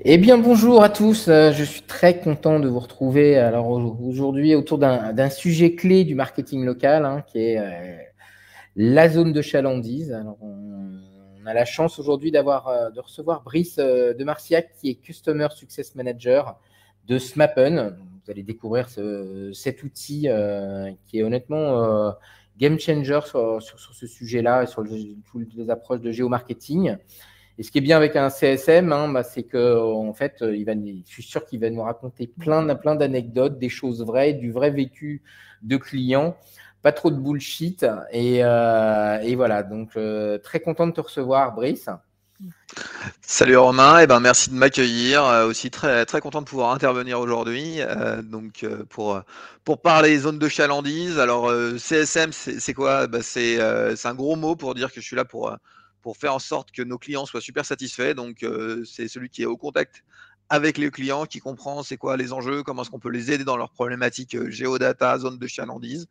Eh 0.00 0.18
bien, 0.18 0.36
bonjour 0.36 0.82
à 0.82 0.88
tous. 0.88 1.28
Euh, 1.28 1.52
je 1.52 1.64
suis 1.64 1.82
très 1.82 2.20
content 2.20 2.60
de 2.60 2.68
vous 2.68 2.78
retrouver. 2.78 3.36
Alors 3.36 3.68
aujourd'hui, 3.68 4.54
autour 4.54 4.78
d'un 4.78 5.30
sujet 5.30 5.74
clé 5.74 6.04
du 6.04 6.14
marketing 6.14 6.64
local, 6.64 7.04
hein, 7.04 7.22
qui 7.26 7.38
est 7.38 7.58
euh, 7.58 7.96
la 8.76 9.08
zone 9.08 9.32
de 9.32 9.40
chalandise. 9.42 10.16
On, 10.40 11.46
a 11.46 11.54
la 11.54 11.64
chance 11.64 12.00
aujourd'hui 12.00 12.32
d'avoir 12.32 12.66
euh, 12.66 12.90
de 12.90 13.00
recevoir 13.00 13.42
Brice 13.42 13.76
de 13.76 14.24
Marciac, 14.24 14.72
qui 14.80 14.90
est 14.90 14.94
Customer 14.96 15.48
Success 15.54 15.94
Manager 15.94 16.58
de 17.06 17.18
Smappen. 17.18 17.96
Vous 18.24 18.30
allez 18.30 18.42
découvrir 18.42 18.88
cet 18.88 19.82
outil 19.82 20.28
qui 21.06 21.18
est 21.18 21.22
honnêtement 21.22 22.12
game 22.58 22.78
changer 22.78 23.20
sur, 23.24 23.60
ce 23.62 24.06
sujet-là 24.06 24.64
et 24.64 24.66
sur 24.66 24.82
toutes 25.30 25.54
les 25.54 25.70
approches 25.70 26.00
de 26.00 26.10
géomarketing. 26.10 26.96
Et 27.58 27.62
ce 27.62 27.70
qui 27.70 27.78
est 27.78 27.82
bien 27.82 27.96
avec 27.96 28.16
un 28.16 28.28
CSM, 28.28 28.92
hein, 28.92 29.08
bah, 29.08 29.22
c'est 29.22 29.44
que 29.44 29.78
en 29.78 30.12
fait, 30.12 30.42
va, 30.42 30.72
je 30.74 31.10
suis 31.10 31.22
sûr 31.22 31.46
qu'il 31.46 31.60
va 31.60 31.70
nous 31.70 31.82
raconter 31.82 32.26
plein, 32.26 32.74
plein 32.74 32.96
d'anecdotes, 32.96 33.58
des 33.58 33.70
choses 33.70 34.04
vraies, 34.04 34.34
du 34.34 34.52
vrai 34.52 34.70
vécu 34.70 35.22
de 35.62 35.76
clients, 35.78 36.36
pas 36.82 36.92
trop 36.92 37.10
de 37.10 37.16
bullshit. 37.16 37.86
Et, 38.12 38.44
euh, 38.44 39.34
voilà, 39.36 39.62
donc 39.62 39.90
euh, 39.96 40.38
très 40.38 40.60
content 40.60 40.86
de 40.86 40.92
te 40.92 41.00
recevoir, 41.00 41.54
Brice. 41.54 41.88
Salut 43.22 43.56
Romain, 43.56 44.00
et 44.00 44.02
eh 44.02 44.06
ben 44.06 44.20
merci 44.20 44.50
de 44.50 44.54
m'accueillir. 44.54 45.24
Euh, 45.24 45.46
aussi 45.46 45.70
très 45.70 46.04
très 46.04 46.20
content 46.20 46.42
de 46.42 46.46
pouvoir 46.46 46.72
intervenir 46.72 47.18
aujourd'hui. 47.18 47.80
donc 48.24 48.66
pour 48.90 49.22
pour 49.64 49.80
parler 49.80 50.18
zone 50.18 50.38
de 50.38 50.48
chalandise. 50.48 51.18
Alors 51.18 51.50
CSM, 51.78 52.32
c'est 52.32 52.74
quoi? 52.74 53.06
C'est 53.22 53.58
c'est 53.96 54.08
un 54.08 54.14
gros 54.14 54.36
mot 54.36 54.54
pour 54.54 54.74
dire 54.74 54.92
que 54.92 55.00
je 55.00 55.06
suis 55.06 55.16
là 55.16 55.24
pour 55.24 55.56
pour 56.02 56.16
faire 56.16 56.34
en 56.34 56.38
sorte 56.38 56.70
que 56.70 56.82
nos 56.82 56.98
clients 56.98 57.26
soient 57.26 57.40
super 57.40 57.64
satisfaits. 57.64 58.14
Donc, 58.14 58.42
euh, 58.42 58.84
c'est 58.84 59.08
celui 59.08 59.28
qui 59.28 59.42
est 59.42 59.46
au 59.46 59.56
contact 59.56 60.04
avec 60.48 60.78
les 60.78 60.90
clients, 60.90 61.26
qui 61.26 61.40
comprend 61.40 61.82
c'est 61.82 61.96
quoi 61.96 62.16
les 62.16 62.32
enjeux, 62.32 62.62
comment 62.62 62.82
est-ce 62.82 62.90
qu'on 62.90 63.00
peut 63.00 63.10
les 63.10 63.32
aider 63.32 63.42
dans 63.42 63.56
leurs 63.56 63.72
problématiques 63.72 64.36
euh, 64.36 64.48
géodata, 64.48 65.18
zone 65.18 65.38
de 65.38 65.46
chalandise, 65.48 66.06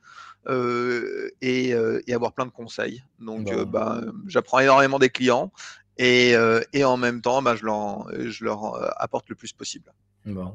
euh, 0.48 1.30
et, 1.42 1.74
avoir 2.14 2.34
plein 2.34 2.46
de 2.46 2.52
conseils. 2.52 3.04
Donc, 3.20 3.54
bah, 3.66 4.02
j'apprends 4.28 4.60
énormément 4.60 5.00
des 5.00 5.10
clients 5.10 5.52
et, 5.98 6.36
en 6.36 6.98
même 6.98 7.22
temps, 7.22 7.42
bah, 7.42 7.56
je, 7.56 7.66
leur, 7.66 8.10
je 8.14 8.44
leur 8.44 9.02
apporte 9.02 9.30
le 9.30 9.36
plus 9.36 9.54
possible. 9.54 9.94
Bon. 10.26 10.52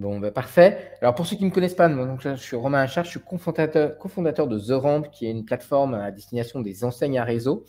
Bon, 0.00 0.18
bah, 0.18 0.30
parfait. 0.30 0.92
Alors, 1.02 1.14
pour 1.14 1.26
ceux 1.26 1.36
qui 1.36 1.42
ne 1.42 1.50
me 1.50 1.54
connaissent 1.54 1.74
pas, 1.74 1.86
donc, 1.86 2.22
je 2.22 2.34
suis 2.36 2.56
Romain 2.56 2.80
Achard, 2.80 3.04
je 3.04 3.10
suis 3.10 3.20
cofondateur, 3.20 3.98
cofondateur 3.98 4.46
de 4.48 4.58
The 4.58 4.80
Ramp, 4.80 5.02
qui 5.12 5.26
est 5.26 5.30
une 5.30 5.44
plateforme 5.44 5.92
à 5.92 6.10
destination 6.10 6.60
des 6.60 6.84
enseignes 6.84 7.18
à 7.18 7.24
réseau. 7.24 7.66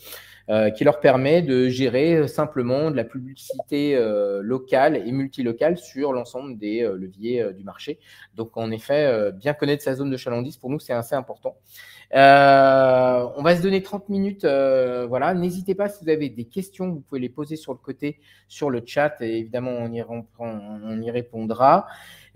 Euh, 0.50 0.70
qui 0.70 0.82
leur 0.82 0.98
permet 0.98 1.40
de 1.40 1.68
gérer 1.68 2.16
euh, 2.16 2.26
simplement 2.26 2.90
de 2.90 2.96
la 2.96 3.04
publicité 3.04 3.94
euh, 3.94 4.40
locale 4.42 4.96
et 4.96 5.12
multilocale 5.12 5.78
sur 5.78 6.12
l'ensemble 6.12 6.58
des 6.58 6.82
leviers 6.82 7.52
du 7.54 7.62
marché. 7.62 8.00
Donc, 8.34 8.56
en 8.56 8.70
effet, 8.70 9.30
bien 9.32 9.54
connaître 9.54 9.82
sa 9.82 9.94
zone 9.94 10.10
de 10.10 10.16
chalandise, 10.16 10.56
pour 10.56 10.70
nous, 10.70 10.80
c'est 10.80 10.92
assez 10.92 11.14
important. 11.14 11.56
On 12.12 13.42
va 13.42 13.56
se 13.56 13.62
donner 13.62 13.82
30 13.82 14.08
minutes. 14.08 14.44
voilà, 14.44 15.34
n'hésitez 15.34 15.74
pas 15.74 15.88
si 15.88 16.04
vous 16.04 16.10
avez 16.10 16.28
des 16.28 16.44
questions, 16.44 16.90
vous 16.90 17.00
pouvez 17.00 17.20
les 17.20 17.28
poser 17.28 17.56
sur 17.56 17.72
le 17.72 17.78
côté, 17.78 18.20
sur 18.48 18.70
le 18.70 18.82
chat, 18.84 19.16
et 19.20 19.38
évidemment, 19.38 19.72
on 19.72 19.92
y, 19.92 20.04
on 20.38 21.00
y 21.00 21.10
répondra. 21.10 21.86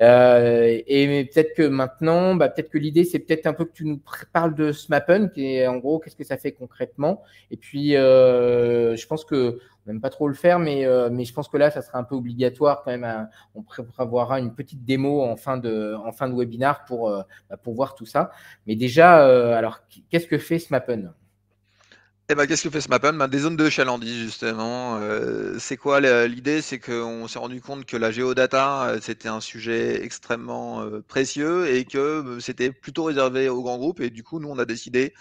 Euh, 0.02 0.80
et 0.86 1.24
peut-être 1.24 1.54
que 1.54 1.62
maintenant, 1.62 2.34
bah, 2.34 2.48
peut-être 2.48 2.70
que 2.70 2.78
l'idée, 2.78 3.04
c'est 3.04 3.18
peut-être 3.18 3.46
un 3.46 3.52
peu 3.52 3.64
que 3.64 3.72
tu 3.72 3.84
nous 3.84 4.00
parles 4.32 4.54
de 4.54 4.72
Smappen, 4.72 5.28
qui 5.28 5.56
est 5.56 5.66
en 5.66 5.76
gros, 5.78 5.98
qu'est-ce 5.98 6.16
que 6.16 6.24
ça 6.24 6.36
fait 6.36 6.52
concrètement? 6.52 7.22
Et 7.50 7.56
puis, 7.56 7.96
euh, 7.96 8.96
je 8.96 9.06
pense 9.06 9.24
que 9.24 9.58
n'aime 9.86 10.00
pas 10.00 10.10
trop 10.10 10.28
le 10.28 10.34
faire, 10.34 10.58
mais, 10.58 10.84
euh, 10.84 11.08
mais 11.10 11.24
je 11.24 11.32
pense 11.32 11.48
que 11.48 11.56
là, 11.56 11.70
ça 11.70 11.82
sera 11.82 11.98
un 11.98 12.04
peu 12.04 12.14
obligatoire 12.14 12.82
quand 12.84 12.96
même. 12.96 13.28
on 13.54 13.62
prévoira 13.62 14.40
une 14.40 14.54
petite 14.54 14.84
démo 14.84 15.22
en 15.22 15.36
fin 15.36 15.56
de, 15.56 15.94
en 15.94 16.12
webinar 16.36 16.84
pour, 16.84 17.10
bah, 17.50 17.56
pour 17.56 17.74
voir 17.74 17.94
tout 17.94 18.06
ça. 18.06 18.30
Mais 18.66 18.76
déjà, 18.76 19.24
alors, 19.56 19.80
qu'est-ce 20.10 20.26
que 20.26 20.38
fait 20.38 20.58
Smappen? 20.58 21.12
Eh 22.28 22.34
ben, 22.34 22.44
qu'est-ce 22.48 22.64
que 22.64 22.70
fait 22.70 22.80
ce 22.80 22.88
mappen 22.88 23.12
ben, 23.12 23.28
Des 23.28 23.38
zones 23.38 23.56
de 23.56 23.70
chalandise, 23.70 24.16
justement. 24.16 24.96
Euh, 24.96 25.60
c'est 25.60 25.76
quoi 25.76 26.00
l'idée? 26.26 26.60
C'est 26.60 26.80
qu'on 26.80 27.28
s'est 27.28 27.38
rendu 27.38 27.60
compte 27.60 27.84
que 27.84 27.96
la 27.96 28.10
géodata, 28.10 28.88
euh, 28.88 28.98
c'était 29.00 29.28
un 29.28 29.40
sujet 29.40 30.02
extrêmement 30.04 30.82
euh, 30.82 31.04
précieux 31.06 31.72
et 31.72 31.84
que 31.84 32.38
c'était 32.40 32.72
plutôt 32.72 33.04
réservé 33.04 33.48
aux 33.48 33.62
grands 33.62 33.78
groupes. 33.78 34.00
Et 34.00 34.10
du 34.10 34.24
coup, 34.24 34.40
nous, 34.40 34.48
on 34.48 34.58
a 34.58 34.64
décidé 34.64 35.14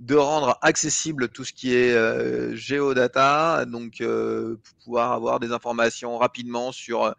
de 0.00 0.14
rendre 0.14 0.58
accessible 0.62 1.28
tout 1.28 1.44
ce 1.44 1.52
qui 1.52 1.74
est 1.74 2.56
géodata, 2.56 3.64
donc 3.64 3.98
pour 3.98 4.74
pouvoir 4.84 5.12
avoir 5.12 5.40
des 5.40 5.52
informations 5.52 6.18
rapidement 6.18 6.70
sur 6.70 7.14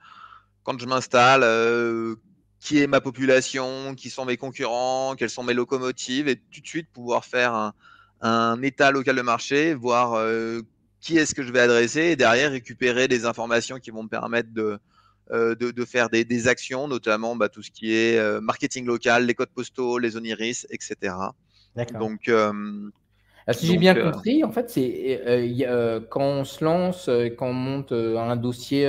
quand 0.64 0.80
je 0.80 0.86
m'installe, 0.86 1.44
qui 2.60 2.80
est 2.80 2.88
ma 2.88 3.02
population, 3.02 3.96
qui 3.96 4.10
sont 4.10 4.26
mes 4.26 4.38
concurrents, 4.38 5.16
quelles 5.18 5.30
sont 5.30 5.44
mes 5.44 5.54
locomotives, 5.54 6.28
et 6.28 6.38
tout 6.38 6.62
de 6.62 6.68
suite 6.68 6.90
pouvoir 6.92 7.26
faire 7.26 7.74
un 8.22 8.62
état 8.62 8.92
local 8.92 9.16
de 9.16 9.22
marché, 9.22 9.74
voir 9.74 10.14
euh, 10.14 10.62
qui 11.00 11.18
est-ce 11.18 11.34
que 11.34 11.44
je 11.44 11.52
vais 11.52 11.62
adresser 11.62 12.02
et 12.02 12.16
derrière 12.16 12.52
récupérer 12.52 13.08
des 13.08 13.26
informations 13.26 13.80
qui 13.80 13.92
vont 13.92 14.04
me 14.04 14.10
permettre 14.10 14.54
de, 14.54 14.78
euh, 15.32 15.86
faire 15.86 16.10
des, 16.10 16.48
actions, 16.48 16.88
notamment 16.88 17.36
bah, 17.36 17.50
tout 17.50 17.64
ce 17.64 17.72
qui 17.72 17.94
est 17.94 18.18
euh, 18.18 18.42
marketing 18.42 18.86
local, 18.86 19.26
les 19.26 19.36
codes 19.36 19.54
postaux, 19.54 19.98
les 19.98 20.12
zones 20.12 20.26
iris, 20.26 20.68
etc. 20.70 21.14
Donc, 22.00 22.32
si 23.52 23.68
j'ai 23.68 23.78
bien 23.78 23.96
compris, 23.96 24.44
en 24.44 24.52
fait, 24.52 24.70
c'est 24.70 26.04
quand 26.10 26.22
on 26.22 26.44
se 26.44 26.64
lance, 26.64 27.10
quand 27.38 27.48
on 27.48 27.54
monte 27.54 27.92
un 27.92 28.36
dossier, 28.36 28.86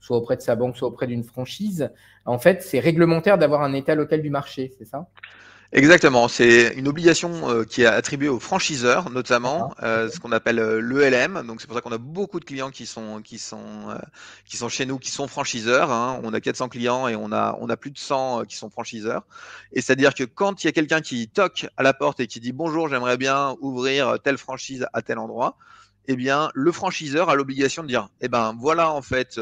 soit 0.00 0.16
auprès 0.16 0.36
de 0.36 0.42
sa 0.42 0.56
banque, 0.56 0.76
soit 0.76 0.88
auprès 0.88 1.06
d'une 1.06 1.24
franchise, 1.24 1.90
en 2.24 2.38
fait, 2.38 2.62
c'est 2.62 2.80
réglementaire 2.80 3.38
d'avoir 3.38 3.62
un 3.62 3.72
état 3.74 3.94
local 3.94 4.22
du 4.22 4.30
marché, 4.30 4.72
c'est 4.78 4.84
ça? 4.84 5.06
Exactement, 5.76 6.26
c'est 6.26 6.72
une 6.78 6.88
obligation 6.88 7.50
euh, 7.50 7.64
qui 7.64 7.82
est 7.82 7.86
attribuée 7.86 8.30
aux 8.30 8.40
franchiseurs, 8.40 9.10
notamment 9.10 9.74
euh, 9.82 10.08
ce 10.08 10.18
qu'on 10.18 10.32
appelle 10.32 10.58
euh, 10.58 10.80
l'ELM. 10.80 11.46
Donc 11.46 11.60
c'est 11.60 11.66
pour 11.66 11.76
ça 11.76 11.82
qu'on 11.82 11.92
a 11.92 11.98
beaucoup 11.98 12.40
de 12.40 12.46
clients 12.46 12.70
qui 12.70 12.86
sont 12.86 13.20
qui 13.20 13.36
sont 13.38 13.94
qui 14.46 14.56
sont 14.56 14.70
chez 14.70 14.86
nous, 14.86 14.98
qui 14.98 15.10
sont 15.10 15.28
franchiseurs. 15.28 15.90
Hein. 15.92 16.18
On 16.22 16.32
a 16.32 16.40
400 16.40 16.70
clients 16.70 17.08
et 17.08 17.14
on 17.14 17.30
a 17.30 17.58
on 17.60 17.68
a 17.68 17.76
plus 17.76 17.90
de 17.90 17.98
100 17.98 18.46
qui 18.46 18.56
sont 18.56 18.70
franchiseurs. 18.70 19.26
Et 19.74 19.82
c'est-à-dire 19.82 20.14
que 20.14 20.24
quand 20.24 20.64
il 20.64 20.66
y 20.66 20.70
a 20.70 20.72
quelqu'un 20.72 21.02
qui 21.02 21.28
toque 21.28 21.66
à 21.76 21.82
la 21.82 21.92
porte 21.92 22.20
et 22.20 22.26
qui 22.26 22.40
dit 22.40 22.52
bonjour, 22.52 22.88
j'aimerais 22.88 23.18
bien 23.18 23.54
ouvrir 23.60 24.16
telle 24.24 24.38
franchise 24.38 24.86
à 24.94 25.02
tel 25.02 25.18
endroit, 25.18 25.58
eh 26.08 26.16
bien 26.16 26.48
le 26.54 26.72
franchiseur 26.72 27.28
a 27.28 27.34
l'obligation 27.34 27.82
de 27.82 27.88
dire 27.88 28.08
eh 28.22 28.28
ben 28.28 28.56
voilà 28.58 28.90
en 28.92 29.02
fait 29.02 29.38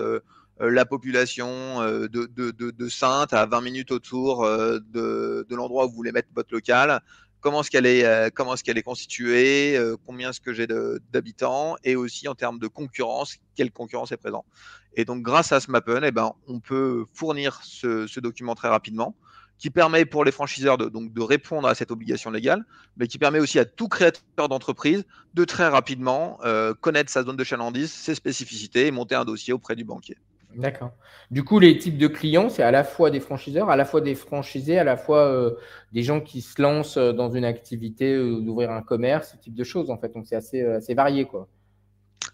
la 0.60 0.84
population 0.84 1.82
euh, 1.82 2.08
de, 2.08 2.26
de, 2.26 2.88
Sainte 2.88 3.32
à 3.32 3.46
20 3.46 3.60
minutes 3.60 3.90
autour 3.90 4.44
euh, 4.44 4.78
de, 4.92 5.46
l'endroit 5.50 5.86
où 5.86 5.88
vous 5.88 5.96
voulez 5.96 6.12
mettre 6.12 6.28
votre 6.34 6.52
local, 6.52 7.00
comment 7.40 7.60
est-ce 7.60 7.70
qu'elle 7.70 7.86
est, 7.86 8.82
constituée, 8.82 9.78
combien 10.06 10.30
est-ce 10.30 10.40
que 10.40 10.54
j'ai 10.54 10.66
d'habitants, 11.12 11.76
et 11.84 11.94
aussi 11.96 12.26
en 12.28 12.34
termes 12.34 12.58
de 12.58 12.68
concurrence, 12.68 13.36
quelle 13.54 13.70
concurrence 13.70 14.12
est 14.12 14.16
présente. 14.16 14.46
Et 14.94 15.04
donc, 15.04 15.22
grâce 15.22 15.52
à 15.52 15.60
Smappen, 15.60 16.02
eh 16.04 16.10
ben, 16.10 16.32
on 16.46 16.60
peut 16.60 17.04
fournir 17.12 17.60
ce, 17.62 18.06
ce, 18.06 18.18
document 18.18 18.54
très 18.54 18.68
rapidement, 18.68 19.14
qui 19.58 19.68
permet 19.68 20.06
pour 20.06 20.24
les 20.24 20.32
franchiseurs 20.32 20.78
de 20.78 21.20
répondre 21.20 21.68
à 21.68 21.74
cette 21.74 21.90
obligation 21.90 22.30
légale, 22.30 22.64
mais 22.96 23.08
qui 23.08 23.18
permet 23.18 23.40
aussi 23.40 23.58
à 23.58 23.66
tout 23.66 23.88
créateur 23.88 24.48
d'entreprise 24.48 25.04
de 25.34 25.44
très 25.44 25.68
rapidement 25.68 26.38
connaître 26.80 27.10
sa 27.10 27.24
zone 27.24 27.36
de 27.36 27.44
chalandise, 27.44 27.92
ses 27.92 28.14
spécificités, 28.14 28.86
et 28.86 28.90
monter 28.90 29.16
un 29.16 29.24
dossier 29.26 29.52
auprès 29.52 29.76
du 29.76 29.84
banquier. 29.84 30.16
D'accord. 30.56 30.92
Du 31.30 31.42
coup, 31.42 31.58
les 31.58 31.78
types 31.78 31.98
de 31.98 32.06
clients, 32.06 32.48
c'est 32.48 32.62
à 32.62 32.70
la 32.70 32.84
fois 32.84 33.10
des 33.10 33.20
franchiseurs, 33.20 33.70
à 33.70 33.76
la 33.76 33.84
fois 33.84 34.00
des 34.00 34.14
franchisés, 34.14 34.78
à 34.78 34.84
la 34.84 34.96
fois 34.96 35.26
euh, 35.26 35.56
des 35.92 36.02
gens 36.02 36.20
qui 36.20 36.42
se 36.42 36.60
lancent 36.60 36.96
euh, 36.96 37.12
dans 37.12 37.30
une 37.30 37.44
activité 37.44 38.14
euh, 38.14 38.40
d'ouvrir 38.40 38.70
un 38.70 38.82
commerce, 38.82 39.32
ce 39.32 39.36
type 39.36 39.54
de 39.54 39.64
choses 39.64 39.90
en 39.90 39.98
fait. 39.98 40.12
Donc 40.14 40.26
c'est 40.26 40.36
assez, 40.36 40.62
assez 40.62 40.94
varié 40.94 41.24
quoi. 41.24 41.48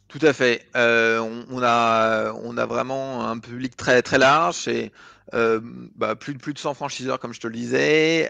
Tout 0.08 0.18
à 0.22 0.32
fait. 0.32 0.66
on, 0.74 1.62
a, 1.62 2.66
vraiment 2.66 3.28
un 3.28 3.38
public 3.38 3.76
très, 3.76 4.02
très 4.02 4.18
large 4.18 4.66
et 4.66 4.90
bah, 5.32 6.16
plus, 6.16 6.34
plus 6.34 6.52
de 6.52 6.58
100 6.58 6.74
franchiseurs, 6.74 7.20
comme 7.20 7.32
je 7.32 7.38
te 7.38 7.46
le 7.46 7.54
disais. 7.54 8.28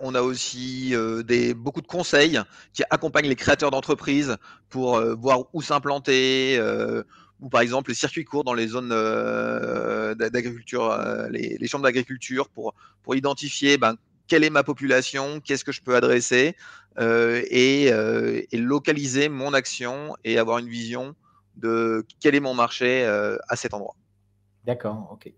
on 0.00 0.14
a 0.14 0.22
aussi 0.22 0.94
des, 1.24 1.52
beaucoup 1.52 1.80
de 1.80 1.88
conseils 1.88 2.40
qui 2.72 2.84
accompagnent 2.90 3.26
les 3.26 3.34
créateurs 3.34 3.72
d'entreprises 3.72 4.36
pour 4.68 5.00
voir 5.16 5.46
où 5.52 5.62
s'implanter 5.62 6.60
ou 7.40 7.48
par 7.48 7.60
exemple 7.60 7.90
les 7.90 7.94
circuits 7.94 8.24
courts 8.24 8.44
dans 8.44 8.54
les 8.54 8.68
zones 8.68 8.90
euh, 8.92 10.14
d'agriculture, 10.14 10.90
euh, 10.90 11.28
les, 11.28 11.66
chambres 11.66 11.84
d'agriculture 11.84 12.48
pour, 12.48 12.74
pour 13.02 13.14
identifier 13.14 13.78
ben, 13.78 13.96
quelle 14.26 14.44
est 14.44 14.50
ma 14.50 14.62
population, 14.64 15.40
qu'est-ce 15.40 15.64
que 15.64 15.72
je 15.72 15.80
peux 15.80 15.96
adresser 15.96 16.56
euh, 16.98 17.42
et, 17.50 17.90
localiser 18.52 19.28
mon 19.28 19.54
action 19.54 20.16
et 20.24 20.38
avoir 20.38 20.58
une 20.58 20.68
vision 20.68 21.14
de 21.56 22.04
quel 22.20 22.34
est 22.34 22.40
mon 22.40 22.54
marché 22.54 23.04
à 23.48 23.56
cet 23.56 23.74
endroit. 23.74 23.96
D'accord, 24.64 25.08
ok. 25.12 25.32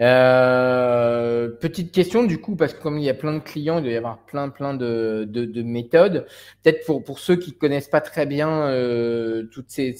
Euh, 0.00 1.50
petite 1.60 1.92
question 1.92 2.24
du 2.24 2.40
coup, 2.40 2.56
parce 2.56 2.72
que 2.72 2.80
comme 2.82 2.96
il 2.98 3.04
y 3.04 3.10
a 3.10 3.14
plein 3.14 3.34
de 3.34 3.38
clients, 3.40 3.78
il 3.78 3.82
doit 3.82 3.92
y 3.92 3.96
avoir 3.96 4.18
plein 4.24 4.48
plein 4.48 4.72
de, 4.72 5.26
de, 5.28 5.62
méthodes. 5.62 6.26
Peut-être 6.62 6.86
pour, 6.86 7.04
pour 7.04 7.18
ceux 7.18 7.36
qui 7.36 7.52
connaissent 7.52 7.88
pas 7.88 8.00
très 8.00 8.24
bien 8.24 8.48
euh, 8.68 9.44
toutes 9.52 9.70
ces, 9.70 9.94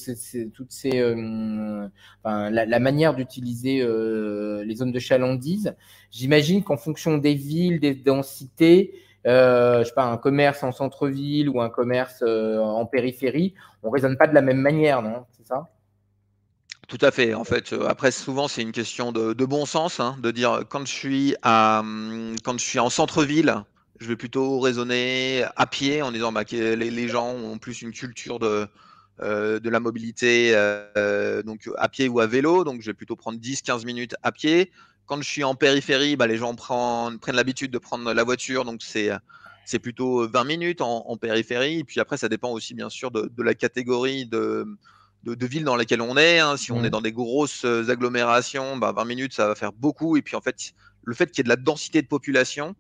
toutes 0.55 0.73
ces 0.73 0.99
euh, 1.01 1.87
enfin, 2.25 2.51
la, 2.51 2.81
manière 2.81 3.15
d'utiliser 3.15 3.85
les 4.65 4.75
zones 4.75 4.93
de 4.93 4.99
chalandise. 4.99 5.75
J'imagine 6.11 6.65
qu'en 6.65 6.79
fonction 6.79 7.19
des 7.19 7.35
villes, 7.35 7.79
des 7.81 7.95
densités, 7.95 8.95
je 9.27 9.83
sais 9.85 9.95
pas, 9.95 10.05
un 10.05 10.17
commerce 10.17 10.63
en 10.63 10.73
centre-ville 10.73 11.51
ou 11.51 11.61
un 11.61 11.69
commerce 11.69 12.23
en 12.23 12.87
périphérie, 12.87 13.55
on 13.83 13.91
raisonne 13.91 14.17
pas 14.17 14.27
de 14.27 14.35
la 14.35 14.43
même 14.43 14.61
manière, 14.61 15.03
non? 15.03 15.27
C'est 15.33 15.47
ça? 15.47 15.69
Tout 16.91 16.99
à 17.01 17.13
fait. 17.13 17.35
En 17.35 17.45
fait, 17.45 17.73
euh, 17.73 17.87
après, 17.87 18.11
souvent, 18.11 18.49
c'est 18.49 18.63
une 18.63 18.73
question 18.73 19.13
de, 19.13 19.45
bon 19.45 19.65
sens, 19.65 20.01
hein, 20.01 20.17
de 20.21 20.33
dire 20.33 20.65
quand 20.69 20.85
je 20.85 20.93
suis 20.93 21.37
à, 21.43 21.81
hum, 21.81 22.35
quand 22.43 22.59
je 22.59 22.65
suis 22.65 22.81
en 22.81 22.91
centre-ville, 22.91 23.63
je 24.01 24.09
vais 24.09 24.17
plutôt 24.17 24.59
raisonner 24.59 25.45
à 25.55 25.67
pied 25.67 26.03
en 26.03 26.11
disant 26.11 26.33
bah, 26.33 26.45
que 26.45 26.75
les, 26.75 27.09
gens 27.09 27.29
ont 27.33 27.59
plus 27.59 27.83
une 27.83 27.93
culture 27.93 28.41
de, 28.41 28.67
euh, 29.21 29.61
la 29.63 29.79
mobilité, 29.79 30.51
euh, 30.55 31.43
donc 31.45 31.71
à 31.79 31.89
pied 31.89 32.09
ou 32.09 32.19
à 32.19 32.27
vélo. 32.27 32.65
Donc, 32.65 32.81
je 32.81 32.87
vais 32.87 32.95
plutôt 32.95 33.15
prendre 33.15 33.39
10-15 33.39 33.87
minutes 33.87 34.17
à 34.25 34.33
pied. 34.33 34.73
Quand 35.07 35.23
je 35.23 35.29
suis 35.29 35.45
en 35.45 35.55
périphérie, 35.55 36.17
bah, 36.17 36.27
les 36.27 36.39
gens 36.39 36.57
prennent, 36.57 37.37
l'habitude 37.37 37.71
de 37.71 37.79
prendre 37.79 38.13
la 38.13 38.25
voiture, 38.25 38.65
donc 38.65 38.83
c'est 38.83 39.79
plutôt 39.79 40.29
20 40.29 40.43
minutes 40.43 40.81
en, 40.81 41.17
périphérie. 41.17 41.79
Et 41.79 41.85
puis 41.85 42.01
après, 42.01 42.17
ça 42.17 42.29
dépend 42.29 42.51
aussi 42.51 42.75
bien 42.75 42.91
sûr 42.91 43.13
de 43.13 43.43
la 43.43 43.55
catégorie 43.55 44.27
de, 44.27 44.67
de, 45.25 45.47
villes 45.47 45.65
dans 45.65 45.77
lesquelles 45.77 46.01
on 46.01 46.17
est. 46.17 46.39
Hein. 46.39 46.57
Si 46.57 46.73
on 46.73 46.83
est 46.83 46.89
mmh. 46.89 46.91
dans 46.91 47.01
des 47.01 47.13
grosses 47.13 47.65
euh, 47.65 47.89
agglomérations, 47.89 48.77
bah, 48.77 48.93
20 48.93 49.05
minutes, 49.05 49.35
ça 49.35 49.47
va 49.47 49.55
faire 49.55 49.73
beaucoup. 49.73 50.17
Et 50.17 50.23
puis 50.23 50.37
en 50.37 50.41
fait, 50.41 50.73
le 51.05 51.15
fait 51.15 51.27
qu'il 51.27 51.39
y 51.39 51.41
ait 51.43 51.45
de 51.45 51.49
la 51.49 51.57
densité 51.57 52.03
de 52.03 52.07
population, 52.07 52.75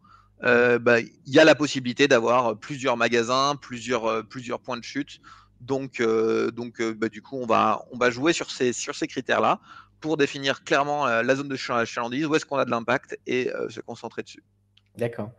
euh, 0.45 0.79
bah, 0.79 1.01
il 1.01 1.13
y 1.27 1.39
a 1.39 1.45
la 1.45 1.55
possibilité 1.55 2.09
d'avoir 2.09 2.57
plusieurs 2.57 2.97
magasins, 2.97 3.57
plusieurs, 3.61 4.07
euh, 4.07 4.23
plusieurs 4.23 4.61
points 4.61 4.79
de 4.79 4.85
chute. 4.85 5.21
Donc, 5.61 6.01
donc 6.01 6.81
bah, 6.81 7.11
du 7.11 7.21
coup, 7.21 7.37
on 7.37 7.45
va, 7.45 7.85
on 7.93 7.99
va 7.99 8.09
jouer 8.09 8.33
sur 8.33 8.51
ces, 8.51 8.73
sur 8.73 8.95
ces 8.95 9.07
critères-là 9.07 9.61
pour 10.01 10.17
définir 10.17 10.65
clairement 10.65 11.05
la 11.05 11.37
zone 11.37 11.49
de 11.49 11.57
chalandise, 11.57 12.25
où 12.25 12.35
est-ce 12.35 12.47
qu'on 12.47 12.57
a 12.57 12.65
de 12.65 12.71
l'impact 12.71 13.19
et 13.27 13.51
se 13.69 13.81
concentrer 13.81 14.23
dessus. 14.23 14.43
D'accord. 14.97 15.33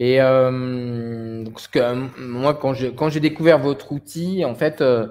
Et 0.00 0.18
donc, 0.18 1.60
ce 1.60 1.68
que, 1.68 2.20
moi, 2.20 2.54
quand 2.54 2.74
j'ai 2.74 2.92
quand 2.92 3.16
découvert 3.16 3.60
votre 3.60 3.92
outil, 3.92 4.44
en 4.44 4.56
fait, 4.56 4.80
euh, 4.80 5.06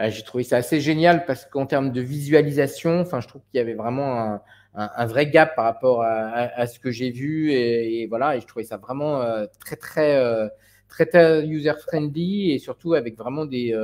j'ai 0.00 0.22
trouvé 0.22 0.44
ça 0.44 0.56
assez 0.56 0.80
génial 0.80 1.24
parce 1.26 1.44
qu'en 1.44 1.66
termes 1.66 1.90
de 1.90 2.00
visualisation, 2.00 3.00
enfin, 3.00 3.20
je 3.20 3.26
trouve 3.26 3.42
qu'il 3.50 3.58
y 3.58 3.60
avait 3.60 3.74
vraiment 3.74 4.40
un, 4.74 5.06
vrai 5.06 5.28
gap 5.28 5.56
par 5.56 5.64
rapport 5.64 6.02
à, 6.02 6.66
ce 6.66 6.78
que 6.78 6.90
j'ai 6.90 7.10
vu 7.10 7.50
et, 7.50 8.06
voilà, 8.06 8.36
et 8.36 8.40
je 8.40 8.46
trouvais 8.46 8.64
ça 8.64 8.76
vraiment 8.76 9.20
euh, 9.22 9.46
très 9.60 9.76
très 9.76 10.16
euh, 10.16 10.48
très, 10.88 11.44
user 11.44 11.72
friendly 11.80 12.52
et 12.52 12.58
surtout 12.58 12.94
avec 12.94 13.16
vraiment 13.16 13.44
des 13.44 13.74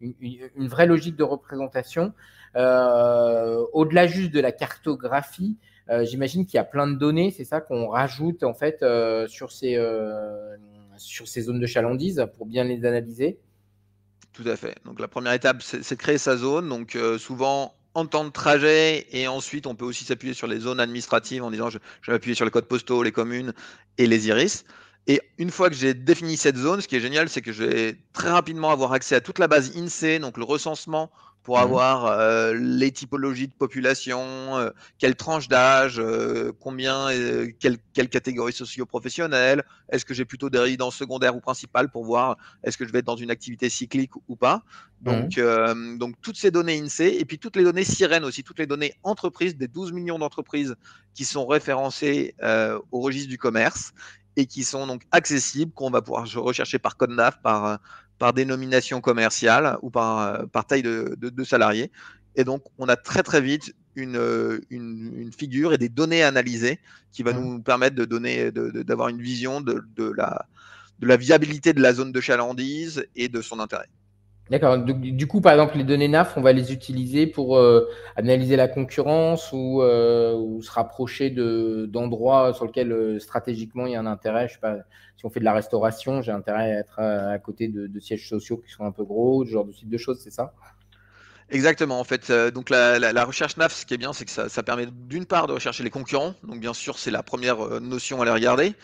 une, 0.00 0.68
vraie 0.68 0.86
logique 0.86 1.16
de 1.16 1.24
représentation. 1.24 2.14
Au-delà 2.54 4.06
juste 4.06 4.32
de 4.32 4.40
la 4.40 4.52
cartographie, 4.52 5.58
j'imagine 6.02 6.46
qu'il 6.46 6.56
y 6.56 6.60
a 6.60 6.64
plein 6.64 6.86
de 6.86 6.96
données, 6.96 7.30
c'est 7.32 7.44
ça 7.44 7.60
qu'on 7.60 7.88
rajoute 7.88 8.44
en 8.44 8.54
fait 8.54 8.82
sur 9.28 9.52
ces 9.52 9.78
sur 10.96 11.28
ces 11.28 11.42
zones 11.42 11.60
de 11.60 11.66
chalandise 11.66 12.26
pour 12.38 12.46
bien 12.46 12.64
les 12.64 12.86
analyser. 12.86 13.38
Tout 14.32 14.44
à 14.46 14.56
fait. 14.56 14.76
Donc 14.84 15.00
la 15.00 15.08
première 15.08 15.32
étape, 15.32 15.62
c'est 15.62 15.96
créer 15.96 16.18
sa 16.18 16.36
zone. 16.36 16.68
Donc 16.68 16.96
euh, 16.96 17.18
souvent 17.18 17.74
en 17.94 18.06
temps 18.06 18.24
de 18.24 18.30
trajet 18.30 19.06
et 19.10 19.26
ensuite 19.26 19.66
on 19.66 19.74
peut 19.74 19.84
aussi 19.84 20.04
s'appuyer 20.04 20.34
sur 20.34 20.46
les 20.46 20.60
zones 20.60 20.78
administratives 20.78 21.42
en 21.42 21.50
disant 21.50 21.70
je, 21.70 21.78
je 22.02 22.10
vais 22.10 22.16
appuyer 22.16 22.36
sur 22.36 22.44
les 22.44 22.50
codes 22.50 22.66
postaux, 22.66 23.02
les 23.02 23.12
communes 23.12 23.52
et 23.98 24.06
les 24.06 24.28
iris. 24.28 24.64
Et 25.06 25.20
une 25.38 25.50
fois 25.50 25.70
que 25.70 25.76
j'ai 25.76 25.94
défini 25.94 26.36
cette 26.36 26.56
zone, 26.56 26.80
ce 26.80 26.88
qui 26.88 26.96
est 26.96 27.00
génial, 27.00 27.28
c'est 27.28 27.40
que 27.40 27.52
je 27.52 27.64
vais 27.64 27.96
très 28.12 28.30
rapidement 28.30 28.70
avoir 28.70 28.92
accès 28.92 29.14
à 29.14 29.20
toute 29.20 29.38
la 29.38 29.48
base 29.48 29.76
INSEE, 29.76 30.18
donc 30.18 30.36
le 30.36 30.44
recensement 30.44 31.10
pour 31.42 31.56
mmh. 31.56 31.62
avoir 31.62 32.06
euh, 32.06 32.54
les 32.54 32.90
typologies 32.92 33.48
de 33.48 33.52
population, 33.52 34.20
euh, 34.58 34.70
quelle 34.98 35.16
tranche 35.16 35.48
d'âge, 35.48 35.98
euh, 35.98 36.52
combien, 36.60 37.08
quelle, 37.58 37.78
quelle, 37.94 38.08
catégorie 38.08 38.52
socio-professionnelle, 38.52 39.64
est-ce 39.90 40.04
que 40.04 40.12
j'ai 40.12 40.24
plutôt 40.24 40.50
des 40.50 40.58
résidences 40.58 40.96
secondaires 40.96 41.34
ou 41.34 41.40
principales 41.40 41.90
pour 41.90 42.04
voir 42.04 42.36
est-ce 42.62 42.76
que 42.76 42.86
je 42.86 42.92
vais 42.92 42.98
être 42.98 43.06
dans 43.06 43.16
une 43.16 43.30
activité 43.30 43.68
cyclique 43.70 44.12
ou 44.28 44.36
pas. 44.36 44.62
Donc, 45.00 45.38
mmh. 45.38 45.98
donc 45.98 46.14
toutes 46.20 46.36
ces 46.36 46.50
données 46.50 46.78
INSEE 46.78 47.16
et 47.18 47.24
puis 47.24 47.38
toutes 47.38 47.56
les 47.56 47.64
données 47.64 47.84
sirènes 47.84 48.24
aussi, 48.24 48.44
toutes 48.44 48.58
les 48.58 48.66
données 48.66 48.92
entreprises 49.02 49.56
des 49.56 49.66
12 49.66 49.92
millions 49.92 50.18
d'entreprises 50.18 50.74
qui 51.14 51.24
sont 51.24 51.46
référencées 51.46 52.34
au 52.90 53.00
registre 53.00 53.30
du 53.30 53.38
commerce 53.38 53.92
et 54.36 54.46
qui 54.46 54.64
sont 54.64 54.86
donc 54.86 55.02
accessibles, 55.10 55.72
qu'on 55.72 55.90
va 55.90 56.02
pouvoir 56.02 56.26
rechercher 56.36 56.78
par 56.78 56.96
code 56.96 57.10
NAF, 57.10 57.40
par, 57.42 57.80
par 58.18 58.32
dénomination 58.32 59.00
commerciale 59.00 59.78
ou 59.82 59.90
par, 59.90 60.20
euh, 60.20 60.46
par 60.46 60.66
taille 60.66 60.82
de, 60.82 61.16
de, 61.18 61.44
salariés. 61.44 61.90
Et 62.36 62.44
donc, 62.44 62.62
on 62.78 62.88
a 62.88 62.96
très 62.96 63.22
très 63.22 63.40
vite 63.40 63.74
une, 63.96 64.16
euh, 64.16 64.60
une, 64.70 65.12
une, 65.16 65.32
figure 65.32 65.72
et 65.72 65.78
des 65.78 65.88
données 65.88 66.22
analysées 66.22 66.78
qui 67.12 67.22
va 67.22 67.32
mmh. 67.32 67.40
nous 67.40 67.62
permettre 67.62 67.96
de 67.96 68.04
donner, 68.04 68.52
d'avoir 68.52 69.08
une 69.08 69.20
vision 69.20 69.60
de, 69.60 69.82
de, 69.96 70.12
la, 70.16 70.46
de 71.00 71.06
la 71.06 71.16
viabilité 71.16 71.72
de 71.72 71.80
la 71.80 71.92
zone 71.92 72.12
de 72.12 72.20
chalandise 72.20 73.04
et 73.16 73.28
de 73.28 73.42
son 73.42 73.58
intérêt. 73.58 73.88
D'accord. 74.50 74.78
Du 74.78 75.28
coup, 75.28 75.40
par 75.40 75.52
exemple, 75.52 75.78
les 75.78 75.84
données 75.84 76.08
NAF, 76.08 76.36
on 76.36 76.40
va 76.40 76.52
les 76.52 76.72
utiliser 76.72 77.28
pour 77.28 77.56
euh, 77.56 77.88
analyser 78.16 78.56
la 78.56 78.66
concurrence 78.66 79.52
ou, 79.52 79.80
ou 79.82 80.60
se 80.62 80.70
rapprocher 80.72 81.30
d'endroits 81.30 82.52
sur 82.52 82.64
lesquels 82.64 83.20
stratégiquement 83.20 83.86
il 83.86 83.92
y 83.92 83.94
a 83.94 84.00
un 84.00 84.06
intérêt. 84.06 84.48
Je 84.48 84.54
sais 84.54 84.60
pas, 84.60 84.78
si 85.16 85.26
on 85.26 85.30
fait 85.30 85.40
de 85.40 85.44
la 85.44 85.52
restauration, 85.52 86.22
j'ai 86.22 86.32
intérêt 86.32 86.72
à 86.72 86.78
être 86.80 86.98
à, 86.98 87.38
côté 87.38 87.68
de, 87.68 88.00
sièges 88.00 88.28
sociaux 88.28 88.56
qui 88.56 88.72
sont 88.72 88.84
un 88.84 88.90
peu 88.90 89.04
gros, 89.04 89.44
ce 89.44 89.50
genre 89.50 89.66
de 89.66 89.72
type 89.72 89.88
de 89.88 89.98
choses, 89.98 90.18
c'est 90.18 90.32
ça? 90.32 90.52
Exactement, 91.50 91.98
en 91.98 92.04
fait. 92.04 92.30
Euh, 92.30 92.50
donc 92.52 92.70
la, 92.70 93.24
recherche 93.24 93.56
NAF, 93.56 93.74
ce 93.74 93.84
qui 93.84 93.94
est 93.94 93.98
bien, 93.98 94.12
c'est 94.12 94.24
que 94.24 94.30
ça, 94.30 94.62
permet 94.62 94.86
d'une 94.86 95.26
part 95.26 95.48
de 95.48 95.52
rechercher 95.52 95.82
les 95.82 95.90
concurrents. 95.90 96.34
Donc 96.44 96.60
bien 96.60 96.74
sûr, 96.74 96.98
c'est 96.98 97.10
la 97.10 97.24
première 97.24 97.64
euh, 97.64 97.80
notion 97.80 98.22
à 98.22 98.24
les 98.24 98.30
regarder. 98.30 98.74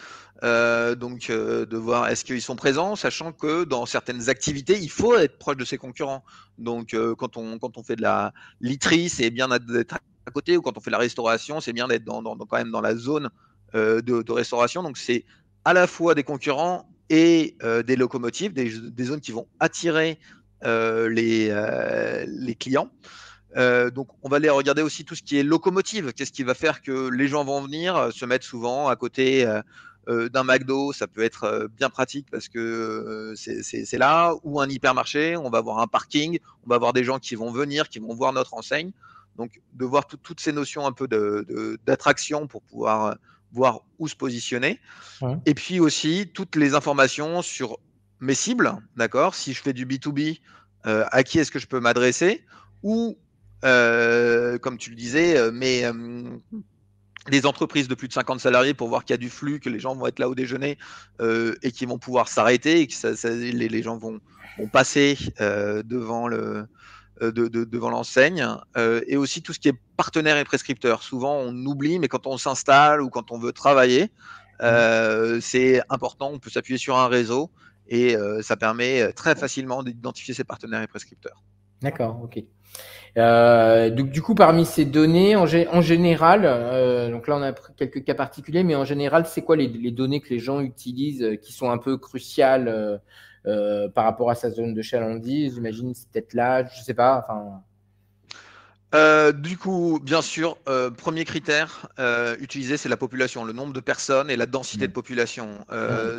Euh, 0.43 0.95
donc 0.95 1.31
de 1.31 1.77
voir 1.77 2.09
est-ce 2.09 2.25
qu'ils 2.25 2.43
sont 2.43 2.57
présents, 2.57 2.95
sachant 2.95 3.33
que 3.33 3.65
dans 3.65 3.87
certaines 3.87 4.29
activités, 4.29 4.79
il 4.79 4.91
faut 4.91 5.17
être 5.17 5.39
proche 5.39 5.57
de 5.57 5.65
ses 5.65 5.79
concurrents. 5.79 6.25
Donc 6.59 6.95
quand 7.17 7.39
on 7.39 7.59
quand 7.59 7.79
on 7.79 7.83
fait 7.83 7.97
de 7.97 8.03
la 8.03 8.35
literie, 8.61 9.09
c'est 9.09 9.31
bien 9.31 9.49
d'être 9.49 9.95
à 9.95 10.31
côté, 10.31 10.59
ou 10.59 10.61
quand 10.61 10.77
on 10.77 10.81
fait 10.81 10.91
de 10.91 10.93
la 10.93 10.99
restauration, 10.99 11.61
c'est 11.63 11.73
bien 11.73 11.89
d'être 11.89 12.05
quand 12.05 12.59
même 12.59 12.71
dans 12.71 12.83
la 12.83 12.95
zone 12.95 13.31
de, 13.73 14.31
restauration. 14.31 14.83
Donc 14.83 14.99
c'est 14.99 15.25
à 15.65 15.73
la 15.73 15.87
fois 15.87 16.15
des 16.15 16.23
concurrents 16.23 16.87
et 17.09 17.57
des 17.87 17.97
locomotives, 17.97 18.53
des, 18.53 19.05
zones 19.05 19.23
qui 19.23 19.33
vont 19.33 19.47
attirer 19.59 20.19
les, 20.63 21.49
euh, 21.51 22.25
les, 22.27 22.55
clients. 22.55 22.91
donc, 23.55 24.09
on 24.23 24.29
va 24.29 24.37
aller 24.37 24.51
regarder 24.51 24.83
aussi 24.83 25.05
tout 25.05 25.15
ce 25.15 25.23
qui 25.23 25.39
est 25.39 25.43
locomotive. 25.43 26.13
Qu'est-ce 26.13 26.33
qui 26.33 26.43
va 26.43 26.55
faire 26.55 26.83
que 26.83 27.09
les 27.09 27.29
gens 27.29 27.45
vont 27.45 27.61
venir 27.61 28.13
se 28.13 28.25
mettre 28.25 28.45
souvent 28.45 28.89
à 28.89 28.97
côté 28.97 29.47
d'un 30.07 30.45
McDo? 30.45 30.93
Ça 30.93 31.07
peut 31.07 31.23
être 31.23 31.69
bien 31.77 31.91
pratique 31.91 32.27
parce 32.31 32.49
que 32.49 33.35
c'est 33.37 33.99
là. 33.99 34.35
Ou 34.43 34.61
un 34.61 34.69
hypermarché, 34.69 35.37
on 35.37 35.51
va 35.51 35.59
avoir 35.59 35.79
un 35.79 35.87
parking, 35.87 36.39
on 36.65 36.71
va 36.71 36.77
avoir 36.77 36.93
des 36.93 37.05
gens 37.05 37.19
qui 37.19 37.35
vont 37.35 37.51
venir, 37.51 37.89
qui 37.89 37.99
vont 37.99 38.15
voir 38.15 38.33
notre 38.33 38.55
enseigne. 38.55 38.93
Donc, 39.37 39.61
de 39.75 39.85
voir 39.85 40.07
toutes 40.07 40.41
ces 40.41 40.53
notions 40.53 40.87
un 40.87 40.93
peu 40.93 41.07
d'attraction 41.87 42.47
pour 42.47 42.63
pouvoir 42.63 43.17
voir 43.53 43.81
où 43.99 44.09
se 44.09 44.15
positionner. 44.15 44.81
Et 45.47 45.55
puis 45.55 45.81
aussi 45.81 46.31
toutes 46.33 46.57
les 46.57 46.75
informations 46.75 47.43
sur 47.43 47.79
mes 48.21 48.35
cibles, 48.35 48.77
d'accord 48.97 49.35
Si 49.35 49.53
je 49.53 49.63
fais 49.63 49.73
du 49.73 49.87
B2B, 49.87 50.41
euh, 50.87 51.05
à 51.11 51.23
qui 51.23 51.39
est-ce 51.39 51.51
que 51.51 51.59
je 51.59 51.67
peux 51.67 51.81
m'adresser 51.81 52.45
Ou, 52.83 53.19
euh, 53.65 54.59
comme 54.59 54.79
tu 54.79 54.91
le 54.91 54.97
disais, 54.97 55.37
euh, 55.37 55.51
mais 55.53 55.85
des 57.29 57.45
entreprises 57.45 57.89
de 57.89 57.95
plus 57.97 58.07
de 58.07 58.13
50 58.13 58.39
salariés 58.39 58.73
pour 58.73 58.89
voir 58.89 59.05
qu'il 59.05 59.13
y 59.13 59.15
a 59.15 59.19
du 59.19 59.31
flux, 59.31 59.59
que 59.59 59.69
les 59.69 59.81
gens 59.81 59.97
vont 59.97 60.07
être 60.07 60.21
là 60.21 60.29
au 60.29 60.37
déjeuner 60.37 60.79
et 61.21 61.73
qu'ils 61.73 61.89
vont 61.89 61.99
pouvoir 61.99 62.29
s'arrêter 62.29 62.81
et 62.81 62.87
que 62.87 63.27
les, 63.27 63.69
les, 63.69 63.83
gens 63.83 63.99
vont, 63.99 64.21
vont 64.59 64.69
passer 64.69 65.19
devant 65.41 66.29
le, 66.29 66.69
de, 67.21 67.49
devant 67.49 67.91
l'enseigne, 67.91 68.47
euh, 68.77 69.01
et 69.07 69.17
aussi 69.17 69.43
tout 69.43 69.53
ce 69.53 69.59
qui 69.59 69.69
est 69.69 69.79
partenaire 69.97 70.37
et 70.37 70.45
prescripteur. 70.45 71.03
Souvent, 71.03 71.35
on 71.37 71.55
oublie, 71.67 71.99
mais 71.99 72.09
quand 72.09 72.27
on 72.27 72.37
s'installe 72.37 73.01
ou 73.01 73.11
quand 73.11 73.31
on 73.31 73.39
veut 73.39 73.53
travailler, 73.53 74.11
euh, 74.63 75.41
c'est 75.41 75.81
important. 75.89 76.31
On 76.33 76.39
peut 76.39 76.51
s'appuyer 76.51 76.79
sur 76.79 76.97
un 76.97 77.09
réseau 77.09 77.51
et 77.89 78.17
ça 78.43 78.57
permet 78.57 79.13
très 79.13 79.35
facilement 79.35 79.83
d'identifier 79.83 80.35
ses 80.35 80.45
partenaires 80.45 80.83
et 80.83 80.87
prescripteurs. 80.87 81.43
D'accord, 81.83 82.21
ok. 82.23 82.43
donc 83.17 84.11
du 84.11 84.23
coup, 84.23 84.35
parmi 84.35 84.65
ces 84.65 84.85
données, 84.85 85.37
en, 85.37 85.47
général, 85.47 86.43
donc 87.11 87.29
là 87.29 87.37
on 87.37 87.43
a 87.43 87.53
quelques 87.53 88.05
cas 88.05 88.15
particuliers, 88.15 88.65
mais 88.65 88.75
en 88.75 88.85
général, 88.85 89.27
c'est 89.27 89.43
quoi 89.43 89.57
les, 89.57 89.91
données 89.91 90.21
que 90.21 90.31
les 90.31 90.39
gens 90.39 90.61
utilisent 90.61 91.39
qui 91.43 91.53
sont 91.53 91.71
un 91.71 91.79
peu 91.79 91.97
cruciales 91.99 93.01
euh, 93.47 93.89
par 93.89 94.05
rapport 94.05 94.31
à 94.31 94.35
sa 94.35 94.51
zone 94.51 94.75
de 94.75 94.83
chalandise? 94.83 95.55
J'imagine 95.55 95.95
c'est 95.95 96.09
peut-être 96.11 96.35
là, 96.35 96.65
je 96.67 96.83
sais 96.83 96.95
pas. 96.95 97.25
Enfin... 97.25 97.63
Euh, 98.95 99.33
du 99.33 99.59
coup, 99.59 99.99
bien 100.01 100.23
sûr, 100.23 100.57
euh, 100.69 100.91
premier 100.91 101.25
critère 101.25 101.89
euh, 101.99 102.37
utilisé, 102.39 102.77
c'est 102.77 102.89
la 102.89 102.97
population, 102.97 103.45
le 103.45 103.53
nombre 103.53 103.73
de 103.73 103.81
personnes 103.81 104.31
et 104.31 104.37
la 104.37 104.47
densité 104.47 104.87
de 104.87 104.93
population. 104.93 105.67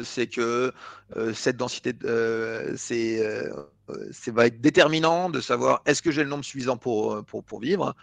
C'est 0.04 0.28
que 0.28 0.74
cette 1.34 1.58
densité, 1.58 1.94
c'est, 2.76 3.50
va 4.28 4.46
être 4.46 4.62
déterminant 4.62 5.30
de 5.30 5.40
savoir 5.40 5.82
est-ce 5.86 6.02
que 6.02 6.12
j'ai 6.12 6.24
le 6.24 6.30
nombre 6.30 6.44
suffisant 6.44 6.78
pour, 6.78 7.24
pour, 7.26 7.44
pour 7.44 7.62
vivre. 7.62 7.96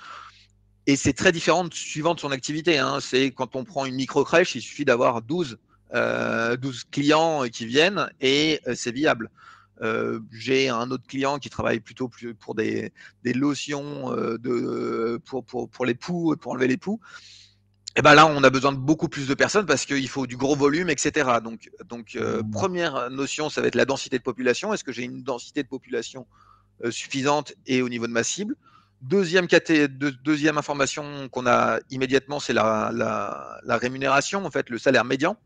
Et 0.87 0.97
c'est 0.97 1.15
très 1.15 1.33
différent 1.33 1.67
suivant 1.71 2.15
de 2.15 2.21
son 2.21 2.31
activité. 2.31 2.79
Hein. 2.79 2.99
C'est 3.01 3.31
quand 3.31 3.57
on 3.57 3.65
prend 3.65 3.87
une 3.87 3.95
micro-crèche, 3.95 4.55
il 4.55 4.63
suffit 4.63 4.85
d'avoir 4.85 5.21
12, 5.23 5.59
12 5.93 6.85
clients 6.91 7.45
qui 7.53 7.67
viennent 7.67 8.09
et 8.21 8.61
c'est 8.75 8.93
viable. 8.93 9.31
Euh, 9.83 10.21
j'ai 10.31 10.69
un 10.69 10.91
autre 10.91 11.07
client 11.07 11.39
qui 11.39 11.51
travaille 11.51 11.81
plutôt 11.81 12.11
pour 12.39 12.55
des, 12.55 12.93
lotions 13.25 14.13
euh, 14.13 14.39
de, 14.39 15.21
pour, 15.25 15.45
pour, 15.45 15.69
pour, 15.69 15.85
les 15.85 15.95
poux, 15.95 16.37
pour 16.37 16.53
enlever 16.53 16.69
les 16.69 16.77
poux. 16.77 17.01
Et 17.97 18.03
ben 18.03 18.15
là, 18.15 18.27
on 18.27 18.43
a 18.43 18.51
besoin 18.51 18.73
de 18.73 18.79
beaucoup 18.79 19.09
plus 19.09 19.29
de 19.29 19.35
personnes 19.35 19.67
parce 19.67 19.85
qu'il 19.85 20.09
faut 20.09 20.27
du 20.27 20.37
gros 20.37 20.57
volume, 20.57 20.91
etc. 20.91 21.39
Donc, 21.43 21.71
donc 21.87 22.17
euh, 22.17 22.43
mmh. 22.43 22.51
première 22.51 23.11
notion, 23.11 23.49
ça 23.51 23.61
va 23.61 23.69
être 23.69 23.77
la 23.77 23.85
densité 23.85 24.19
de 24.19 24.23
population. 24.23 24.75
Est-ce 24.75 24.83
que 24.83 24.93
j'ai 24.93 25.05
une 25.05 25.23
densité 25.23 25.63
de 25.63 25.69
population 25.69 26.27
suffisante 26.91 27.55
et 27.67 27.83
au 27.83 27.89
niveau 27.89 28.09
de 28.09 28.13
ma 28.13 28.25
cible? 28.25 28.57
Deuxième, 29.01 29.47
deuxième 30.25 30.59
information 30.59 31.29
qu'on 31.29 31.47
a 31.47 31.79
immédiatement, 31.91 32.41
c'est 32.41 32.53
la, 32.53 32.91
la, 32.93 33.61
la, 33.63 33.77
rémunération, 33.77 34.45
en 34.45 34.51
fait, 34.51 34.71
le 34.71 34.79
salaire 34.79 35.05
médian. 35.05 35.37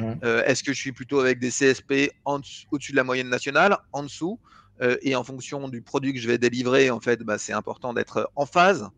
Euh, 0.00 0.44
est-ce 0.44 0.62
que 0.62 0.72
je 0.72 0.78
suis 0.78 0.92
plutôt 0.92 1.20
avec 1.20 1.38
des 1.38 1.50
CSP 1.50 2.12
au-dessus 2.24 2.92
de 2.92 2.96
la 2.96 3.04
moyenne 3.04 3.28
nationale, 3.28 3.78
en 3.92 4.02
dessous 4.02 4.38
euh, 4.82 4.96
Et 5.02 5.16
en 5.16 5.24
fonction 5.24 5.68
du 5.68 5.82
produit 5.82 6.12
que 6.12 6.20
je 6.20 6.28
vais 6.28 6.38
délivrer, 6.38 6.90
en 6.90 7.00
fait, 7.00 7.22
bah, 7.22 7.38
c'est 7.38 7.52
important 7.52 7.94
d'être 7.94 8.30
en 8.36 8.46
phase. 8.46 8.88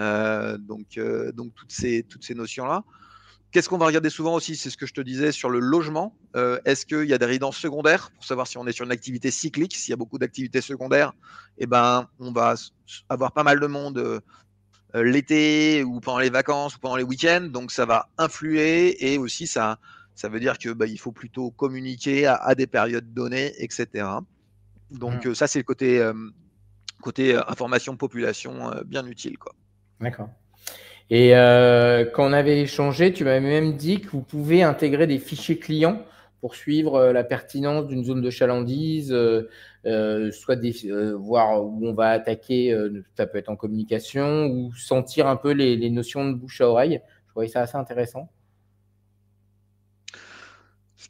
Euh, 0.00 0.58
donc, 0.58 0.98
donc 1.34 1.54
toutes 1.54 1.72
ces, 1.72 2.02
toutes 2.02 2.24
ces 2.24 2.34
notions-là. 2.34 2.84
Qu'est-ce 3.52 3.68
qu'on 3.68 3.78
va 3.78 3.86
regarder 3.86 4.10
souvent 4.10 4.34
aussi 4.34 4.56
C'est 4.56 4.68
ce 4.68 4.76
que 4.76 4.86
je 4.86 4.92
te 4.92 5.00
disais 5.00 5.30
sur 5.30 5.48
le 5.48 5.60
logement. 5.60 6.16
Est-ce 6.64 6.84
qu'il 6.84 7.04
y 7.04 7.14
a 7.14 7.18
des 7.18 7.26
résidences 7.26 7.56
secondaires 7.56 8.10
pour 8.10 8.24
savoir 8.24 8.48
si 8.48 8.58
on 8.58 8.66
est 8.66 8.72
sur 8.72 8.84
une 8.84 8.90
activité 8.90 9.30
cyclique? 9.30 9.76
S'il 9.76 9.90
y 9.90 9.92
a 9.92 9.96
beaucoup 9.96 10.18
d'activités 10.18 10.60
secondaires, 10.60 11.12
eh 11.58 11.66
ben, 11.66 12.08
on 12.18 12.32
va 12.32 12.54
avoir 13.08 13.30
pas 13.30 13.44
mal 13.44 13.60
de 13.60 13.66
monde 13.68 14.20
l'été 14.92 15.84
ou 15.84 16.00
pendant 16.00 16.18
les 16.18 16.30
vacances 16.30 16.74
ou 16.74 16.80
pendant 16.80 16.96
les 16.96 17.04
week-ends. 17.04 17.48
Donc 17.48 17.70
ça 17.70 17.86
va 17.86 18.08
influer 18.18 19.12
et 19.12 19.18
aussi 19.18 19.46
ça, 19.46 19.78
ça 20.14 20.28
veut 20.28 20.40
dire 20.40 20.58
que 20.58 20.70
bah, 20.70 20.86
il 20.86 20.98
faut 20.98 21.12
plutôt 21.12 21.50
communiquer 21.50 22.26
à, 22.26 22.54
des 22.54 22.66
périodes 22.66 23.12
données, 23.12 23.52
etc. 23.58 24.06
Donc 24.90 25.24
mmh. 25.24 25.28
euh, 25.28 25.34
ça, 25.34 25.46
c'est 25.46 25.58
le 25.58 25.64
côté, 25.64 26.00
euh, 26.00 26.12
côté 27.02 27.34
euh, 27.34 27.40
information 27.48 27.96
population 27.96 28.70
bien 28.86 29.06
utile. 29.06 29.36
D'accord. 30.00 30.28
Et 31.10 31.32
quand 32.14 32.30
on 32.30 32.32
avait 32.32 32.62
échangé, 32.62 33.12
tu 33.12 33.24
m'avais 33.24 33.40
même 33.40 33.76
dit 33.76 34.00
que 34.00 34.08
vous 34.08 34.22
pouvez 34.22 34.62
intégrer 34.62 35.06
des 35.06 35.18
fichiers 35.18 35.58
clients 35.58 36.02
pour 36.40 36.54
suivre 36.54 37.12
la 37.12 37.24
pertinence 37.24 37.86
d'une 37.86 38.04
zone 38.04 38.22
de 38.22 38.30
chalandise, 38.30 39.14
soit 39.84 40.56
des, 40.56 40.72
voir 41.14 41.62
où 41.62 41.86
on 41.86 41.92
va 41.92 42.10
attaquer, 42.10 42.74
ça 43.16 43.26
peut 43.26 43.36
être 43.36 43.50
en 43.50 43.56
communication, 43.56 44.46
ou 44.46 44.72
sentir 44.74 45.26
un 45.26 45.36
peu 45.36 45.52
les, 45.52 45.76
les 45.76 45.90
notions 45.90 46.26
de 46.26 46.32
bouche 46.32 46.62
à 46.62 46.68
oreille. 46.68 47.02
Je 47.26 47.30
trouvais 47.32 47.48
ça 47.48 47.60
assez 47.60 47.76
intéressant. 47.76 48.30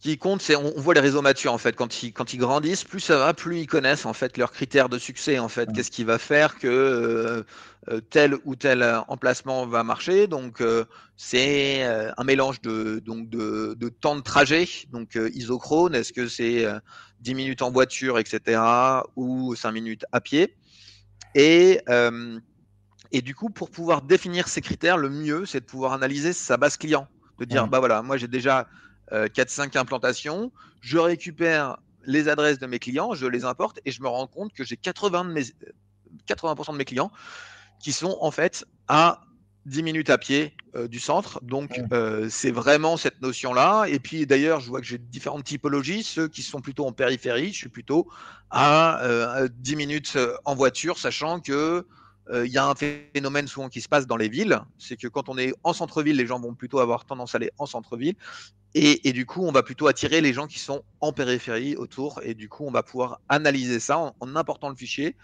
Qui 0.04 0.18
compte, 0.18 0.42
c'est 0.42 0.54
on, 0.54 0.70
voit 0.76 0.92
les 0.92 1.00
réseaux 1.00 1.23
matures 1.23 1.54
en 1.54 1.56
fait. 1.56 1.75
Quand 1.75 2.02
ils, 2.02 2.12
quand 2.12 2.34
ils 2.34 2.37
grandissent, 2.37 2.84
plus 2.84 3.00
ça 3.00 3.16
va, 3.16 3.32
plus 3.32 3.61
ils 3.61 3.66
connaissent 3.66 4.04
en 4.04 4.12
fait 4.12 4.37
leurs 4.37 4.52
critères 4.52 4.90
de 4.90 4.99
succès 4.99 5.38
en 5.38 5.49
fait. 5.49 5.66
Qu'est-ce 5.73 5.90
qui 5.90 6.04
va 6.04 6.18
faire 6.18 6.58
que 6.58 6.68
euh, 6.68 7.42
euh, 7.88 8.02
tel 8.11 8.37
ou 8.44 8.54
tel 8.54 8.84
emplacement 9.08 9.66
va 9.66 9.82
marcher 9.82 10.26
Donc 10.26 10.61
euh, 10.61 10.84
c'est 11.16 11.84
un 11.84 12.23
mélange 12.23 12.61
de 12.61 12.99
donc 12.99 13.30
de, 13.30 13.75
de, 13.80 13.88
temps 13.88 14.14
de 14.14 14.20
trajet, 14.20 14.68
donc 14.92 15.18
isochrone. 15.32 15.94
Est-ce 15.94 16.12
que 16.12 16.28
c'est 16.28 16.66
10 17.20 17.34
minutes 17.34 17.62
en 17.62 17.70
voiture, 17.70 18.18
etc. 18.18 18.61
ou 19.16 19.54
5 19.54 19.73
minutes 19.73 20.04
à 20.12 20.20
pied? 20.20 20.54
Et 21.34 21.80
et 23.11 23.23
du 23.23 23.34
coup, 23.34 23.49
pour 23.49 23.70
pouvoir 23.70 24.02
définir 24.02 24.49
ces 24.49 24.61
critères, 24.61 24.99
le 24.99 25.08
mieux, 25.08 25.46
c'est 25.46 25.61
de 25.61 25.64
pouvoir 25.64 25.94
analyser 25.94 26.34
sa 26.34 26.58
base 26.58 26.76
client, 26.76 27.08
de 27.38 27.46
dire 27.46 27.68
bah 27.68 27.78
voilà, 27.78 28.02
moi 28.02 28.18
j'ai 28.18 28.28
déjà 28.28 28.68
4-5 29.12 29.76
euh, 29.76 29.80
implantations, 29.80 30.52
je 30.80 30.99
récupère 30.99 31.78
les 32.06 32.28
adresses 32.28 32.58
de 32.58 32.66
mes 32.66 32.78
clients, 32.78 33.14
je 33.14 33.26
les 33.26 33.44
importe 33.44 33.80
et 33.84 33.90
je 33.90 34.02
me 34.02 34.08
rends 34.08 34.26
compte 34.26 34.52
que 34.52 34.64
j'ai 34.64 34.76
80%, 34.76 35.28
de 35.28 35.32
mes, 35.32 35.44
80 36.26 36.73
de 36.73 36.76
mes 36.76 36.84
clients 36.84 37.11
qui 37.80 37.92
sont 37.92 38.16
en 38.20 38.30
fait 38.30 38.64
à 38.88 39.23
10 39.66 39.82
minutes 39.82 40.11
à 40.11 40.18
pied 40.18 40.54
euh, 40.75 40.88
du 40.88 41.00
centre. 41.00 41.42
Donc, 41.42 41.80
euh, 41.92 42.28
c'est 42.28 42.50
vraiment 42.50 42.99
cette 42.99 43.23
notion-là. 43.23 43.87
Et 43.87 43.99
puis, 43.99 44.26
d'ailleurs, 44.26 44.61
je 44.61 44.68
vois 44.68 44.80
que 44.80 44.87
j'ai 44.87 44.99
différentes 44.99 45.44
typologies. 45.44 46.02
Ceux 46.02 46.28
qui 46.28 46.42
sont 46.42 46.61
plutôt 46.61 46.87
en 46.87 46.92
périphérie, 46.92 47.52
je 47.52 47.58
suis 47.58 47.68
plutôt 47.70 48.08
à 48.50 49.40
10 49.50 49.76
minutes 49.76 50.18
en 50.44 50.54
voiture, 50.54 50.99
sachant 50.99 51.40
que 51.40 51.87
il 52.32 52.50
y 52.50 52.56
a 52.56 52.66
un 52.66 52.75
phénomène 52.75 53.46
souvent 53.49 53.68
qui 53.68 53.80
se 53.80 53.88
passe 53.88 54.06
dans 54.06 54.16
les 54.16 54.28
villes, 54.28 54.58
c'est 54.78 54.96
que 54.96 55.08
quand 55.08 55.28
on 55.28 55.37
est 55.37 55.52
en 55.62 55.73
centre-ville, 55.73 56.16
les 56.16 56.26
gens 56.26 56.40
vont 56.40 56.54
plutôt 56.54 56.78
avoir 56.78 57.04
tendance 57.04 57.34
à 57.34 57.37
aller 57.37 57.50
en 57.58 57.66
centre-ville. 57.66 58.14
Et, 58.76 59.12
du 59.12 59.24
coup, 59.24 59.46
on 59.46 59.52
va 59.52 59.62
plutôt 59.62 59.86
attirer 59.86 60.20
les 60.20 60.32
gens 60.32 60.48
qui 60.48 60.58
sont 60.58 60.82
en 61.00 61.12
périphérie 61.12 61.76
autour. 61.76 62.20
Et 62.24 62.34
du 62.34 62.48
coup, 62.48 62.64
on 62.66 62.72
va 62.72 62.82
pouvoir 62.82 63.20
analyser 63.28 63.78
ça 63.78 63.98
en, 63.98 64.34
important 64.34 64.68
le 64.68 64.74
fichier 64.74 65.14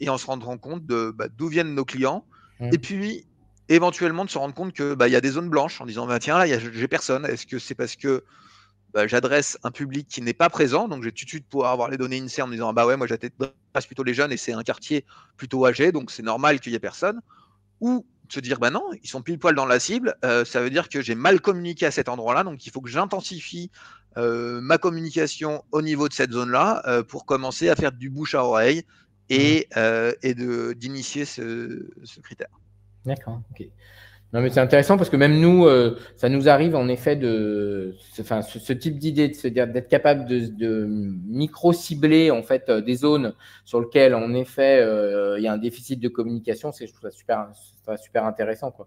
et 0.00 0.10
en 0.10 0.18
se 0.18 0.26
rendant 0.26 0.58
compte 0.58 0.84
de 0.84 1.10
bah, 1.10 1.28
d'où 1.34 1.48
viennent 1.48 1.74
nos 1.74 1.86
clients. 1.86 2.26
Mmh. 2.60 2.70
Et 2.74 2.78
puis, 2.78 3.26
éventuellement, 3.70 4.26
de 4.26 4.30
se 4.30 4.36
rendre 4.36 4.54
compte 4.54 4.74
qu'il 4.74 4.96
bah, 4.96 5.08
y 5.08 5.16
a 5.16 5.22
des 5.22 5.30
zones 5.30 5.48
blanches 5.48 5.80
en 5.80 5.86
disant 5.86 6.06
bah, 6.06 6.18
tiens, 6.18 6.36
là, 6.36 6.58
j'ai 6.58 6.88
personne. 6.88 7.24
Est-ce 7.24 7.46
que 7.46 7.58
c'est 7.58 7.74
parce 7.74 7.96
que 7.96 8.22
bah, 8.92 9.06
j'adresse 9.06 9.56
un 9.62 9.70
public 9.70 10.06
qui 10.06 10.20
n'est 10.20 10.34
pas 10.34 10.50
présent? 10.50 10.86
Donc, 10.86 11.02
j'ai 11.02 11.10
tout 11.10 11.24
de 11.24 11.30
suite 11.30 11.46
pouvoir 11.48 11.72
avoir 11.72 11.88
les 11.88 11.96
données 11.96 12.20
INSEE 12.20 12.42
en 12.42 12.48
me 12.48 12.52
disant 12.52 12.74
bah 12.74 12.84
ouais, 12.84 12.98
moi, 12.98 13.06
j'adresse 13.06 13.86
plutôt 13.86 14.02
les 14.02 14.12
jeunes 14.12 14.32
et 14.32 14.36
c'est 14.36 14.52
un 14.52 14.62
quartier 14.62 15.06
plutôt 15.38 15.64
âgé. 15.64 15.90
Donc, 15.90 16.10
c'est 16.10 16.22
normal 16.22 16.60
qu'il 16.60 16.72
n'y 16.72 16.76
ait 16.76 16.80
personne. 16.80 17.22
Ou 17.80 18.04
se 18.32 18.40
dire 18.40 18.58
bah 18.58 18.70
non, 18.70 18.84
ils 19.02 19.08
sont 19.08 19.22
pile 19.22 19.38
poil 19.38 19.54
dans 19.54 19.66
la 19.66 19.80
cible, 19.80 20.14
euh, 20.24 20.44
ça 20.44 20.60
veut 20.60 20.70
dire 20.70 20.88
que 20.88 21.00
j'ai 21.00 21.14
mal 21.14 21.40
communiqué 21.40 21.86
à 21.86 21.90
cet 21.90 22.08
endroit-là, 22.08 22.44
donc 22.44 22.66
il 22.66 22.70
faut 22.70 22.80
que 22.80 22.90
j'intensifie 22.90 23.70
euh, 24.16 24.60
ma 24.60 24.78
communication 24.78 25.64
au 25.72 25.82
niveau 25.82 26.08
de 26.08 26.12
cette 26.12 26.32
zone-là 26.32 26.82
euh, 26.86 27.02
pour 27.02 27.24
commencer 27.26 27.68
à 27.68 27.76
faire 27.76 27.92
du 27.92 28.10
bouche 28.10 28.34
à 28.34 28.44
oreille 28.44 28.84
et, 29.28 29.68
mmh. 29.76 30.10
et 30.22 30.34
d'initier 30.74 31.24
ce, 31.24 31.88
ce, 32.02 32.18
critère. 32.20 32.48
D'accord, 33.04 33.40
ok. 33.52 33.68
Non, 34.32 34.40
mais 34.40 34.50
c'est 34.50 34.60
intéressant 34.60 34.96
parce 34.96 35.10
que 35.10 35.16
même 35.16 35.40
nous, 35.40 35.66
euh, 35.66 35.98
ça 36.16 36.28
nous 36.28 36.48
arrive 36.48 36.76
en 36.76 36.86
effet 36.86 37.16
de, 37.16 37.96
enfin, 38.20 38.42
ce, 38.42 38.72
type 38.72 38.96
d'idée, 38.96 39.28
de 39.28 39.34
se 39.34 39.48
dire 39.48 39.66
d'être 39.66 39.88
capable 39.88 40.24
de, 40.24 40.46
de 40.46 40.86
micro-cibler 41.26 42.30
en 42.30 42.44
fait 42.44 42.68
euh, 42.68 42.80
des 42.80 42.94
zones 42.94 43.34
sur 43.64 43.80
lesquelles 43.80 44.14
en 44.14 44.32
effet 44.34 44.78
euh, 44.80 45.36
il 45.38 45.42
y 45.42 45.48
a 45.48 45.52
un 45.52 45.58
déficit 45.58 45.98
de 45.98 46.08
communication. 46.08 46.70
C'est 46.70 46.86
je 46.86 46.92
trouve 46.92 47.10
ça 47.10 47.16
super, 47.16 47.48
super 48.00 48.24
intéressant 48.24 48.70
quoi. 48.70 48.86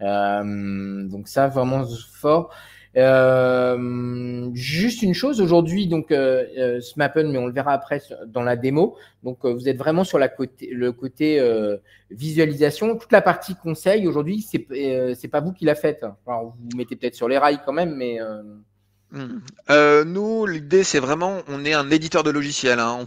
donc 0.00 1.28
ça 1.28 1.48
vraiment 1.48 1.84
fort. 2.14 2.54
Euh, 2.96 4.50
juste 4.54 5.02
une 5.02 5.14
chose, 5.14 5.40
aujourd'hui, 5.40 5.86
donc 5.86 6.10
euh, 6.10 6.44
euh 6.58 6.80
Smappen, 6.80 7.30
mais 7.30 7.38
on 7.38 7.46
le 7.46 7.52
verra 7.52 7.72
après 7.72 8.02
dans 8.26 8.42
la 8.42 8.56
démo. 8.56 8.96
Donc, 9.22 9.38
euh, 9.44 9.52
vous 9.52 9.68
êtes 9.68 9.76
vraiment 9.76 10.04
sur 10.04 10.18
la 10.18 10.28
côté, 10.28 10.70
le 10.72 10.92
côté 10.92 11.40
visualisation. 12.10 12.96
Toute 12.96 13.12
la 13.12 13.22
partie 13.22 13.54
conseil, 13.54 14.06
aujourd'hui, 14.06 14.42
c'est 14.42 15.28
pas 15.28 15.40
vous 15.40 15.52
qui 15.52 15.64
la 15.64 15.74
faites. 15.74 16.04
Alors, 16.26 16.56
vous, 16.58 16.76
mettez 16.76 16.96
peut-être 16.96 17.14
sur 17.14 17.28
les 17.28 17.38
rails 17.38 17.60
quand 17.64 17.72
même, 17.72 17.94
mais. 17.94 18.18
Hmm. 19.10 19.40
Euh, 19.70 20.04
nous, 20.04 20.44
l'idée, 20.44 20.84
c'est 20.84 20.98
vraiment, 20.98 21.38
on 21.48 21.64
est 21.64 21.72
un 21.72 21.90
éditeur 21.90 22.22
de 22.22 22.30
logiciels. 22.30 22.78
Hein. 22.78 23.06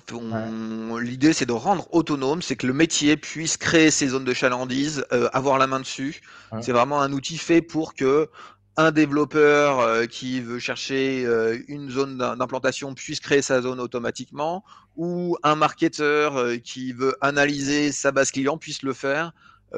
L'idée, 1.00 1.34
c'est 1.34 1.46
de 1.46 1.52
rendre 1.52 1.88
autonome, 1.92 2.42
c'est 2.42 2.56
que 2.56 2.66
le 2.66 2.74
métier 2.74 3.18
puisse 3.18 3.58
créer 3.58 3.92
ses 3.92 4.08
zones 4.08 4.26
de 4.26 4.34
chalandise, 4.34 5.06
euh, 5.12 5.30
avoir 5.32 5.60
la 5.60 5.68
main 5.68 5.80
dessus. 5.80 6.22
C'est 6.62 6.72
vraiment 6.72 7.02
un 7.02 7.14
outil 7.14 7.38
fait 7.38 7.62
pour 7.62 7.94
que 7.94 8.30
un 8.78 8.92
développeur 8.92 9.80
euh, 9.80 10.06
qui 10.06 10.40
veut 10.40 10.60
chercher 10.60 11.26
euh, 11.26 11.58
une 11.68 11.90
zone 11.90 12.18
d'implantation 12.18 12.94
puisse 12.94 13.20
créer 13.20 13.42
sa 13.42 13.62
zone 13.62 13.80
automatiquement, 13.80 14.64
ou 14.96 15.38
un 15.44 15.56
marketeur 15.56 16.38
euh, 16.38 16.58
qui 16.58 16.94
veut 16.94 17.16
analyser 17.22 17.92
sa 17.92 18.12
base 18.12 18.32
client 18.32 18.58
puisse 18.58 18.84
le 18.84 18.94
faire 18.94 19.34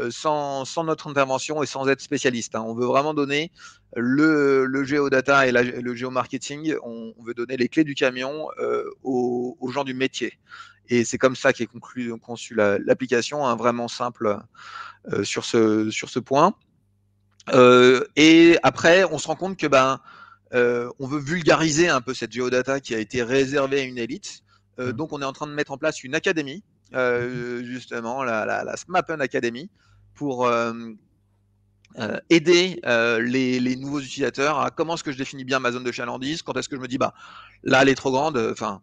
sans, 0.09 0.65
notre 0.83 1.07
intervention 1.07 1.61
et 1.61 1.67
sans 1.67 1.87
être 1.87 2.01
spécialiste. 2.01 2.55
Hein. 2.55 2.63
On 2.65 2.73
veut 2.73 2.87
vraiment 2.87 3.13
donner 3.13 3.51
le, 3.95 4.83
géodata 4.83 5.45
et 5.45 5.51
le 5.51 5.93
géomarketing, 5.93 6.73
on, 6.83 7.13
veut 7.23 7.35
donner 7.35 7.57
les 7.57 7.69
clés 7.69 7.83
du 7.83 7.93
camion 7.93 8.47
aux, 9.03 9.69
gens 9.71 9.83
du 9.83 9.93
métier. 9.93 10.39
Et 10.89 11.05
c'est 11.05 11.19
comme 11.19 11.35
ça 11.35 11.53
qu'est 11.53 11.67
conçue 11.67 12.55
l'application, 12.55 13.45
hein, 13.45 13.55
vraiment 13.55 13.87
simple 13.87 14.39
sur 15.21 15.45
ce 15.45 16.19
point. 16.19 16.55
Euh, 17.51 18.05
et 18.15 18.57
après, 18.63 19.03
on 19.05 19.17
se 19.17 19.27
rend 19.27 19.35
compte 19.35 19.57
que 19.57 19.67
ben, 19.67 19.99
euh, 20.53 20.89
on 20.99 21.07
veut 21.07 21.19
vulgariser 21.19 21.89
un 21.89 22.01
peu 22.01 22.13
cette 22.13 22.31
géodata 22.31 22.79
qui 22.79 22.95
a 22.95 22.99
été 22.99 23.23
réservée 23.23 23.81
à 23.81 23.83
une 23.83 23.97
élite. 23.97 24.43
Euh, 24.79 24.89
mmh. 24.89 24.93
donc, 24.93 25.13
on 25.13 25.21
est 25.21 25.25
en 25.25 25.33
train 25.33 25.47
de 25.47 25.53
mettre 25.53 25.71
en 25.71 25.77
place 25.77 26.03
une 26.03 26.15
académie, 26.15 26.63
mmh. 26.93 27.63
justement, 27.63 28.23
la, 28.23 28.45
la, 28.45 28.63
la 28.63 28.77
Smappen 28.77 29.19
Academy, 29.19 29.69
pour 30.15 30.49
aider 32.29 32.81
les, 32.85 33.75
nouveaux 33.75 33.99
utilisateurs 33.99 34.59
à 34.59 34.71
comment 34.71 34.95
est-ce 34.95 35.03
que 35.03 35.11
je 35.11 35.17
définis 35.17 35.43
bien 35.43 35.59
ma 35.59 35.71
zone 35.71 35.83
de 35.83 35.91
chalandise, 35.91 36.41
quand 36.41 36.55
est-ce 36.57 36.69
que 36.69 36.75
je 36.75 36.81
me 36.81 36.87
dis 36.87 36.97
bah 36.97 37.13
là 37.63 37.81
elle 37.81 37.89
est 37.89 37.95
trop 37.95 38.11
grande, 38.11 38.37
enfin 38.51 38.81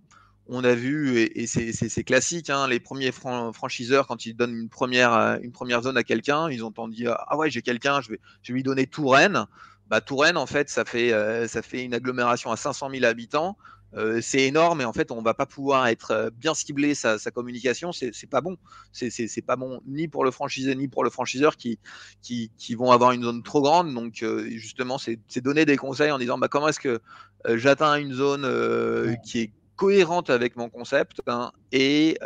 on 0.52 0.64
a 0.64 0.74
vu, 0.74 1.18
et, 1.18 1.46
c'est 1.46 2.04
classique, 2.04 2.50
hein, 2.50 2.66
les 2.68 2.80
premiers 2.80 3.12
franchiseurs, 3.12 4.06
quand 4.06 4.26
ils 4.26 4.34
donnent 4.34 4.56
une 4.56 4.68
première, 4.68 5.38
une 5.42 5.52
première 5.52 5.82
zone 5.82 5.96
à 5.96 6.02
quelqu'un, 6.02 6.50
ils 6.50 6.64
ont 6.64 6.68
entendu 6.68 7.06
Ah 7.08 7.36
ouais, 7.36 7.50
j'ai 7.50 7.62
quelqu'un, 7.62 8.00
je 8.00 8.10
vais, 8.10 8.20
je 8.42 8.52
vais 8.52 8.56
lui 8.56 8.62
donner 8.62 8.86
Touraine. 8.86 9.46
Bah, 9.88 10.00
Touraine, 10.00 10.36
en 10.36 10.46
fait, 10.46 10.68
ça 10.68 10.84
fait, 10.84 11.12
ça 11.48 11.62
fait 11.62 11.84
une 11.84 11.94
agglomération 11.94 12.50
à 12.50 12.56
500 12.56 12.90
000 12.90 13.04
habitants. 13.04 13.56
Euh, 13.96 14.20
c'est 14.22 14.42
énorme 14.42 14.80
et 14.80 14.84
en 14.84 14.92
fait 14.92 15.10
on 15.10 15.20
va 15.20 15.34
pas 15.34 15.46
pouvoir 15.46 15.88
être 15.88 16.12
euh, 16.12 16.30
bien 16.30 16.54
ciblé 16.54 16.94
sa, 16.94 17.18
sa 17.18 17.32
communication 17.32 17.90
c'est 17.90 18.12
pas 18.30 18.40
bon 18.40 18.56
c'est 18.92 19.44
pas 19.44 19.56
bon 19.56 19.80
ni 19.84 20.06
pour 20.06 20.24
le 20.24 20.30
franchisé 20.30 20.76
ni 20.76 20.86
pour 20.86 21.02
le 21.02 21.10
franchiseur 21.10 21.56
qui, 21.56 21.80
qui, 22.22 22.52
qui 22.56 22.76
vont 22.76 22.92
avoir 22.92 23.10
une 23.10 23.24
zone 23.24 23.42
trop 23.42 23.62
grande 23.62 23.92
donc 23.92 24.22
euh, 24.22 24.48
justement 24.48 24.96
c'est 24.96 25.18
donner 25.38 25.64
des 25.64 25.76
conseils 25.76 26.12
en 26.12 26.18
disant 26.18 26.38
bah, 26.38 26.46
comment 26.46 26.68
est-ce 26.68 26.78
que 26.78 27.00
j'atteins 27.48 27.96
une 27.96 28.12
zone 28.12 29.16
qui 29.24 29.40
est 29.40 29.52
cohérente 29.80 30.28
avec 30.28 30.56
mon 30.56 30.68
concept 30.68 31.22
hein, 31.26 31.52
et, 31.72 32.18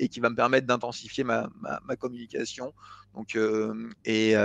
et, 0.00 0.08
qui 0.08 0.18
va 0.18 0.30
me 0.30 0.34
permettre 0.34 0.66
d'intensifier 0.66 1.22
ma, 1.22 1.48
ma, 1.86 1.94
communication 1.94 2.74
donc, 3.14 3.38
et, 4.04 4.32
et, 4.32 4.36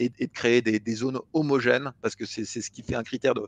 et, 0.00 0.26
de 0.26 0.32
créer 0.32 0.62
des, 0.62 0.80
des, 0.80 0.94
zones 0.96 1.20
homogènes 1.32 1.92
parce 2.02 2.16
que 2.16 2.26
c'est 2.26 2.44
ce 2.44 2.70
qui 2.72 2.82
fait 2.82 2.96
un 2.96 3.04
critère 3.04 3.34
de, 3.34 3.46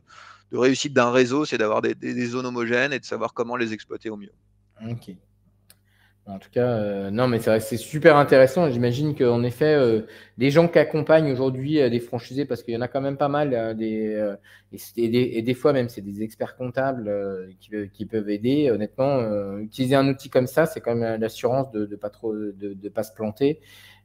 de 0.51 0.57
réussite 0.57 0.93
d'un 0.93 1.11
réseau, 1.11 1.45
c'est 1.45 1.57
d'avoir 1.57 1.81
des, 1.81 2.25
zones 2.25 2.45
homogènes 2.45 2.93
et 2.93 2.99
de 2.99 3.05
savoir 3.05 3.33
comment 3.33 3.55
les 3.55 3.73
exploiter 3.73 4.09
au 4.09 4.17
mieux. 4.17 4.33
En 6.29 6.37
tout 6.37 6.49
cas, 6.51 6.67
euh, 6.67 7.09
non, 7.09 7.27
mais 7.27 7.39
c'est 7.39 7.77
super 7.77 8.15
intéressant. 8.15 8.69
J'imagine 8.69 9.15
qu'en 9.15 9.41
effet, 9.41 9.73
euh, 9.73 10.01
les 10.37 10.51
gens 10.51 10.67
qui 10.67 10.77
accompagnent 10.77 11.31
aujourd'hui 11.31 11.81
euh, 11.81 11.89
des 11.89 11.99
franchisés, 11.99 12.45
parce 12.45 12.61
qu'il 12.61 12.75
y 12.75 12.77
en 12.77 12.81
a 12.81 12.87
quand 12.87 13.01
même 13.01 13.17
pas 13.17 13.29
mal, 13.29 13.75
des, 13.75 14.35
et, 14.95 15.41
des, 15.41 15.53
fois 15.55 15.73
même, 15.73 15.89
c'est 15.89 16.01
des 16.01 16.21
experts 16.21 16.55
comptables 16.55 17.11
qui, 17.93 18.05
peuvent 18.05 18.29
aider. 18.29 18.69
Honnêtement, 18.69 19.57
utiliser 19.57 19.95
un 19.95 20.07
outil 20.07 20.29
comme 20.29 20.45
ça, 20.45 20.67
c'est 20.67 20.81
quand 20.81 20.95
même 20.95 21.19
l'assurance 21.19 21.71
de 21.71 21.87
ne 21.87 21.95
pas 21.95 22.11
trop 22.11 22.35
de, 22.35 22.89
pas 22.89 23.03
se 23.03 23.13
planter. 23.13 23.59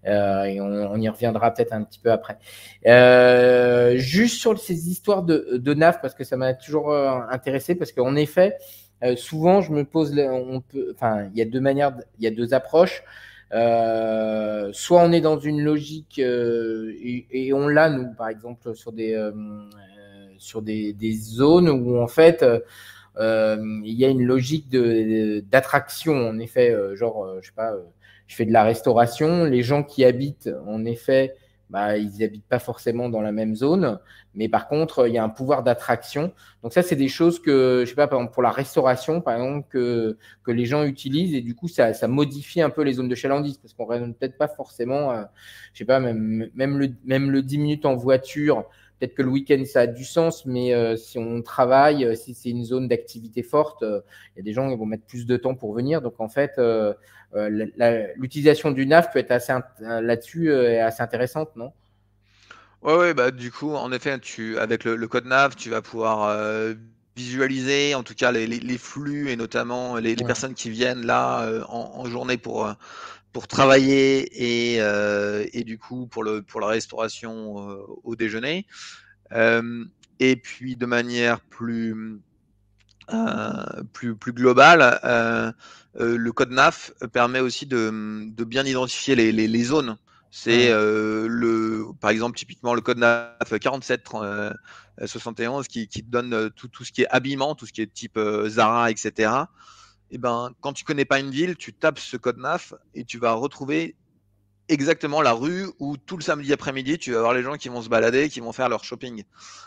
et 0.07 0.61
on, 0.61 0.97
y 0.97 1.09
reviendra 1.09 1.52
peut-être 1.52 1.75
un 1.75 1.83
petit 1.83 2.00
peu 2.00 2.11
après. 2.11 2.38
juste 3.99 4.40
sur 4.40 4.59
ces 4.59 4.88
histoires 4.88 5.25
de, 5.25 5.59
de 5.59 5.75
NAF, 5.75 6.00
parce 6.00 6.14
que 6.14 6.25
ça 6.25 6.38
m'a 6.38 6.54
toujours 6.54 6.95
intéressé, 6.95 7.75
parce 7.75 7.93
qu'en 7.93 8.16
effet, 8.16 8.57
euh, 9.04 9.16
souvent, 9.16 9.61
je 9.61 9.73
me 9.73 9.84
pose, 9.84 10.18
enfin, 10.94 11.28
il 11.32 11.38
y 11.38 11.42
a 11.42 11.44
deux 11.44 11.61
manières, 11.61 11.94
il 12.18 12.25
y 12.25 12.26
a 12.26 12.30
deux 12.30 12.54
approches. 12.54 13.02
Euh, 13.52 14.70
soit 14.73 15.02
on 15.02 15.12
est 15.12 15.20
dans 15.20 15.38
une 15.38 15.62
logique 15.62 16.18
euh, 16.18 16.92
et, 17.00 17.52
on 17.52 17.68
l'a 17.68 17.90
nous, 17.90 18.12
par 18.14 18.28
exemple, 18.28 18.75
sur 18.75 18.92
des 18.92 19.14
sur 20.38 20.62
des, 20.62 20.94
zones 21.12 21.68
où 21.68 21.99
en 22.00 22.08
fait 22.08 22.44
il 23.18 23.82
y 23.84 24.04
a 24.04 24.08
une 24.08 24.25
logique 24.25 24.68
d'attraction. 24.70 26.14
En 26.28 26.38
effet, 26.38 26.75
genre, 26.94 27.37
je 27.40 27.46
sais 27.46 27.54
pas, 27.54 27.75
je 28.26 28.34
fais 28.34 28.46
de 28.46 28.52
la 28.52 28.64
restauration, 28.64 29.44
les 29.44 29.62
gens 29.62 29.82
qui 29.82 30.04
habitent, 30.04 30.50
en 30.66 30.84
effet, 30.84 31.34
bah, 31.71 31.97
ils 31.97 32.18
n'habitent 32.18 32.47
pas 32.47 32.59
forcément 32.59 33.09
dans 33.09 33.21
la 33.21 33.33
même 33.33 33.54
zone, 33.56 33.99
mais 34.35 34.49
par 34.49 34.68
contre, 34.68 35.09
il 35.09 35.14
y 35.14 35.18
a 35.18 35.25
un 35.25 35.28
pouvoir 35.28 35.62
d'attraction. 35.62 36.33
Donc 36.62 36.73
ça, 36.73 36.83
c'est 36.83 36.97
des 36.97 37.09
choses 37.09 37.40
que, 37.40 37.83
je 37.85 37.88
sais 37.88 37.94
pas, 37.94 38.06
par 38.06 38.18
exemple, 38.18 38.35
pour 38.35 38.42
la 38.42 38.50
restauration, 38.50 39.21
par 39.21 39.35
exemple, 39.35 39.66
que, 39.71 40.16
que 40.42 40.50
les 40.50 40.66
gens 40.66 40.85
utilisent, 40.85 41.35
et 41.35 41.40
du 41.40 41.54
coup, 41.54 41.68
ça, 41.68 41.94
ça 41.94 42.09
modifie 42.09 42.61
un 42.61 42.71
peu 42.71 42.83
les 42.83 42.94
zones 42.94 43.09
de 43.09 43.14
chalandise, 43.14 43.59
parce 43.59 43.75
qu'on 43.75 43.87
raisonne 43.87 44.14
peut-être 44.14 44.38
pas 44.38 44.49
forcément, 44.49 45.12
euh, 45.12 45.25
je 45.73 45.78
sais 45.78 45.85
pas, 45.85 46.00
même, 46.00 46.50
même, 46.54 46.78
le, 46.78 46.88
même 47.04 47.30
le 47.30 47.42
10 47.42 47.59
minutes 47.59 47.87
en 47.87 47.94
voiture, 47.94 48.64
peut-être 49.04 49.16
que 49.16 49.23
le 49.23 49.30
week-end, 49.30 49.62
ça 49.66 49.82
a 49.82 49.87
du 49.87 50.04
sens, 50.04 50.46
mais 50.46 50.75
euh, 50.75 50.96
si 50.96 51.18
on 51.18 51.42
travaille, 51.42 52.04
euh, 52.04 52.14
si 52.14 52.34
c'est 52.34 52.50
une 52.50 52.64
zone 52.64 52.88
d'activité 52.88 53.42
forte, 53.42 53.82
il 53.82 54.38
y 54.38 54.40
a 54.40 54.42
des 54.42 54.52
gens 54.52 54.70
qui 54.70 54.76
vont 54.76 54.87
mettre 54.87 55.06
plus 55.06 55.26
de 55.26 55.37
temps 55.37 55.54
pour 55.54 55.75
venir. 55.75 56.02
Donc, 56.02 56.20
en 56.20 56.28
fait, 56.28 56.61
l'utilisation 58.16 58.70
du 58.70 58.87
NAF 58.87 59.12
peut 59.12 59.18
être 59.18 59.32
assez 59.32 59.52
là-dessus 59.80 60.52
assez 60.52 61.02
intéressante, 61.02 61.54
non? 61.56 61.73
Ouais, 62.85 62.96
ouais, 62.96 63.14
bah 63.14 63.31
du 63.31 63.50
coup, 63.50 63.72
en 63.74 63.90
effet, 63.92 64.18
tu, 64.18 64.59
avec 64.59 64.85
le, 64.85 65.09
code 65.09 65.24
NAV, 65.24 65.57
tu 65.57 65.70
vas 65.70 65.81
pouvoir 65.81 66.24
euh, 66.29 66.74
visualiser 67.16 67.94
en 67.94 68.02
tout 68.02 68.14
cas 68.14 68.31
les, 68.31 68.46
les, 68.46 68.79
flux 68.79 69.31
et 69.31 69.37
notamment 69.37 69.96
les, 69.96 70.14
les 70.14 70.24
personnes 70.24 70.52
qui 70.52 70.68
viennent 70.68 71.07
là 71.07 71.44
euh, 71.44 71.64
en, 71.70 71.92
en, 71.96 72.05
journée 72.05 72.37
pour, 72.37 72.66
euh, 72.66 72.74
pour 73.35 73.47
travailler 73.47 74.23
et, 74.33 74.79
et 75.53 75.64
du 75.64 75.77
coup 75.77 76.07
pour, 76.07 76.25
le, 76.25 76.40
pour 76.40 76.61
la 76.61 76.68
restauration 76.68 77.57
au 78.03 78.16
déjeuner. 78.16 78.66
et 79.33 80.37
puis 80.37 80.77
de 80.77 80.87
manière 80.87 81.40
plus, 81.40 82.20
plus, 83.92 84.16
plus 84.16 84.33
globale, 84.33 84.99
le 85.99 86.31
code 86.31 86.53
NAF 86.53 86.92
permet 87.12 87.40
aussi 87.40 87.66
de, 87.66 88.25
de 88.31 88.44
bien 88.44 88.64
identifier 88.64 89.14
les, 89.14 89.33
les, 89.33 89.49
les 89.49 89.64
zones 89.64 89.99
c'est 90.37 90.68
euh, 90.68 91.29
le, 91.31 91.87
par 92.01 92.11
exemple, 92.11 92.37
typiquement 92.37 92.75
le 92.75 92.81
code 92.81 92.99
NAF 92.99 93.57
47 93.61 94.05
71 95.07 95.68
qui, 95.68 95.87
qui 95.87 96.03
donne 96.03 96.35
euh, 96.35 96.49
tout, 96.49 96.66
tout, 96.66 96.83
ce 96.83 96.90
qui 96.90 97.03
est 97.03 97.09
habillement, 97.09 97.55
tout 97.55 97.66
ce 97.66 97.73
qui 97.73 97.83
est 97.83 97.87
type 97.87 98.16
euh, 98.16 98.49
Zara, 98.49 98.90
etc. 98.90 99.31
Et 100.14 100.18
ben, 100.18 100.53
quand 100.61 100.72
tu 100.72 100.85
connais 100.85 101.05
pas 101.05 101.18
une 101.18 101.31
ville, 101.31 101.57
tu 101.57 101.72
tapes 101.72 101.98
ce 101.98 102.16
code 102.16 102.38
NAF 102.38 102.72
et 102.94 103.05
tu 103.05 103.18
vas 103.18 103.33
retrouver 103.33 103.96
exactement 104.68 105.20
la 105.22 105.33
rue 105.33 105.66
où 105.81 105.96
tout 105.96 106.16
le 106.16 106.22
samedi 106.22 106.53
après-midi, 106.53 106.98
tu 106.98 107.11
vas 107.11 107.18
avoir 107.18 107.35
les 107.35 107.42
gens 107.42 107.57
qui 107.57 107.68
vont 107.68 107.83
se 107.83 107.88
balader, 107.88 108.29
qui 108.29 108.38
vont 108.38 108.53
faire 108.53 108.68
leur 108.68 108.85
shopping. 108.85 109.24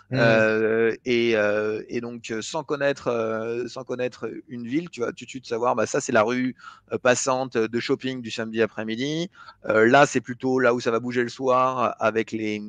Mmh. 0.10 0.16
Euh, 0.18 0.96
et, 1.04 1.36
euh, 1.36 1.84
et, 1.90 2.00
donc, 2.00 2.32
euh, 2.32 2.42
sans 2.42 2.64
connaître, 2.64 3.10
euh, 3.10 3.68
sans 3.68 3.84
connaître 3.84 4.32
une 4.48 4.66
ville, 4.66 4.90
tu 4.90 5.02
vas 5.02 5.12
tout 5.12 5.26
de 5.26 5.30
suite 5.30 5.46
savoir, 5.46 5.76
bah, 5.76 5.86
ça 5.86 6.00
c'est 6.00 6.14
la 6.14 6.24
rue 6.24 6.56
passante 7.04 7.58
de 7.58 7.80
shopping 7.82 8.22
du 8.22 8.32
samedi 8.32 8.62
après-midi. 8.62 9.30
là, 9.66 10.06
c'est 10.06 10.22
plutôt 10.22 10.60
là 10.60 10.74
où 10.74 10.80
ça 10.80 10.92
va 10.92 11.02
bouger 11.02 11.24
le 11.24 11.30
soir 11.30 11.94
avec 12.00 12.32
les, 12.32 12.62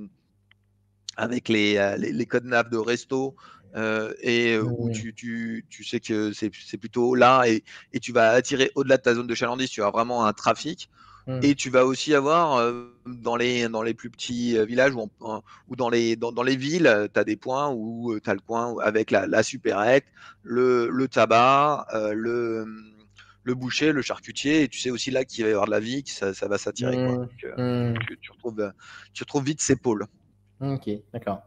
avec 1.17 1.49
les, 1.49 1.95
les, 1.97 2.12
les 2.12 2.27
codes 2.27 2.45
NAF 2.45 2.71
de 2.71 2.77
resto. 2.77 3.37
Et 3.75 4.59
où 4.59 4.89
mmh. 4.89 4.93
tu, 4.93 5.15
tu, 5.15 5.67
tu, 5.69 5.85
sais 5.85 6.01
que 6.01 6.33
c'est 6.33 6.51
plutôt 6.79 7.15
là 7.15 7.45
et, 7.47 7.63
et 7.93 8.01
tu 8.01 8.13
vas 8.13 8.31
attirer 8.31 8.71
au-delà 8.75 8.97
de 8.97 9.03
ta 9.03 9.15
zone 9.15 9.27
de 9.27 9.35
chalandise, 9.35 9.71
tu 9.71 9.83
as 9.83 9.91
vraiment 9.91 10.27
un 10.27 10.33
trafic. 10.33 10.91
Mmh. 11.29 11.41
Et 11.43 11.55
tu 11.55 11.69
vas 11.69 11.85
aussi 11.85 12.15
avoir 12.15 12.57
euh, 12.57 12.87
dans, 13.05 13.37
les, 13.37 13.69
dans 13.69 13.83
les 13.83 13.93
plus 13.93 14.09
petits 14.09 14.57
euh, 14.57 14.65
villages 14.65 14.95
ou, 14.95 15.11
ou 15.69 15.77
dans, 15.77 15.91
les, 15.91 16.17
dans, 16.17 16.33
dans 16.33 16.43
les 16.43 16.57
villes, 16.57 17.09
tu 17.13 17.21
as 17.21 17.25
des 17.25 17.37
points 17.37 17.71
où 17.71 18.19
tu 18.19 18.31
as 18.31 18.33
le 18.33 18.41
coin 18.41 18.75
avec 18.81 19.11
la, 19.11 19.27
la 19.27 19.43
supérette, 19.43 20.07
le, 20.43 20.89
le 20.89 21.07
tabac, 21.07 21.87
euh, 21.93 22.15
le, 22.15 22.65
le 23.43 23.55
boucher, 23.55 23.93
le 23.93 24.01
charcutier, 24.01 24.63
et 24.63 24.69
tu 24.69 24.79
sais 24.79 24.89
aussi 24.89 25.11
là 25.11 25.27
qu'il 25.27 25.45
va 25.45 25.51
y 25.51 25.53
avoir 25.53 25.67
de 25.67 25.71
la 25.71 25.81
vie, 25.81 26.03
que 26.03 26.11
ça, 26.11 26.33
ça 26.33 26.49
va 26.49 26.57
s'attirer. 26.57 26.97
Mmh. 26.97 27.29
Mmh. 27.59 27.95
Tu, 28.23 28.31
retrouves, 28.31 28.73
tu 29.13 29.23
retrouves 29.23 29.45
vite 29.45 29.61
ces 29.61 29.77
pôles. 29.77 30.07
Ok, 30.63 30.89
d'accord. 31.13 31.43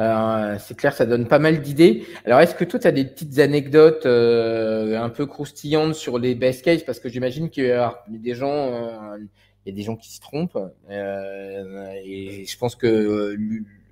Euh, 0.00 0.56
c'est 0.58 0.76
clair, 0.76 0.94
ça 0.94 1.04
donne 1.04 1.28
pas 1.28 1.38
mal 1.38 1.60
d'idées. 1.60 2.06
Alors, 2.24 2.40
est-ce 2.40 2.54
que 2.54 2.64
toi, 2.64 2.80
tu 2.80 2.86
as 2.86 2.92
des 2.92 3.04
petites 3.04 3.38
anecdotes 3.38 4.06
euh, 4.06 4.98
un 4.98 5.10
peu 5.10 5.26
croustillantes 5.26 5.94
sur 5.94 6.18
les 6.18 6.34
best 6.34 6.64
cases? 6.64 6.82
Parce 6.82 7.00
que 7.00 7.10
j'imagine 7.10 7.50
qu'il 7.50 7.66
y 7.66 7.70
a 7.70 8.02
des 8.08 8.34
gens, 8.34 8.72
euh, 8.72 9.18
y 9.66 9.70
a 9.70 9.74
des 9.74 9.82
gens 9.82 9.96
qui 9.96 10.12
se 10.12 10.20
trompent. 10.20 10.58
et 10.88 12.44
je 12.46 12.58
pense 12.58 12.76
que 12.76 13.36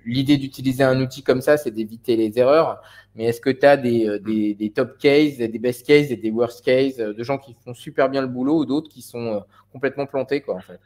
l'idée 0.03 0.37
d'utiliser 0.37 0.83
un 0.83 0.99
outil 0.99 1.21
comme 1.21 1.41
ça, 1.41 1.57
c'est 1.57 1.71
d'éviter 1.71 2.15
les 2.15 2.39
erreurs. 2.39 2.81
Mais 3.13 3.25
est-ce 3.25 3.41
que 3.41 3.51
tu 3.51 3.65
as 3.67 3.77
des, 3.77 4.71
top 4.73 4.97
cases, 4.97 5.37
des 5.37 5.59
best 5.59 5.85
cases 5.85 6.09
et 6.09 6.15
des 6.15 6.31
worst 6.31 6.65
cases 6.65 6.97
de 6.97 7.23
gens 7.23 7.37
qui 7.37 7.55
font 7.63 7.75
super 7.75 8.09
bien 8.09 8.21
le 8.21 8.27
boulot 8.27 8.59
ou 8.59 8.65
d'autres 8.65 8.89
qui 8.89 9.03
sont 9.03 9.43
complètement 9.71 10.07
plantés, 10.07 10.41
quoi, 10.41 10.55
en 10.55 10.61
fait? 10.61 10.79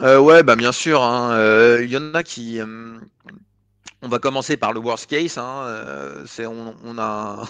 Ouais, 0.00 0.42
bah 0.42 0.56
bien 0.56 0.72
sûr. 0.72 1.02
Hein. 1.02 1.78
Il 1.80 1.90
y 1.90 1.96
en 1.96 2.12
a 2.14 2.22
qui, 2.22 2.60
on 4.00 4.08
va 4.08 4.20
commencer 4.20 4.56
par 4.56 4.72
le 4.72 4.78
worst 4.78 5.06
case. 5.06 5.38
Hein, 5.38 5.62
euh, 5.66 6.24
on, 6.84 6.98
a 6.98 7.44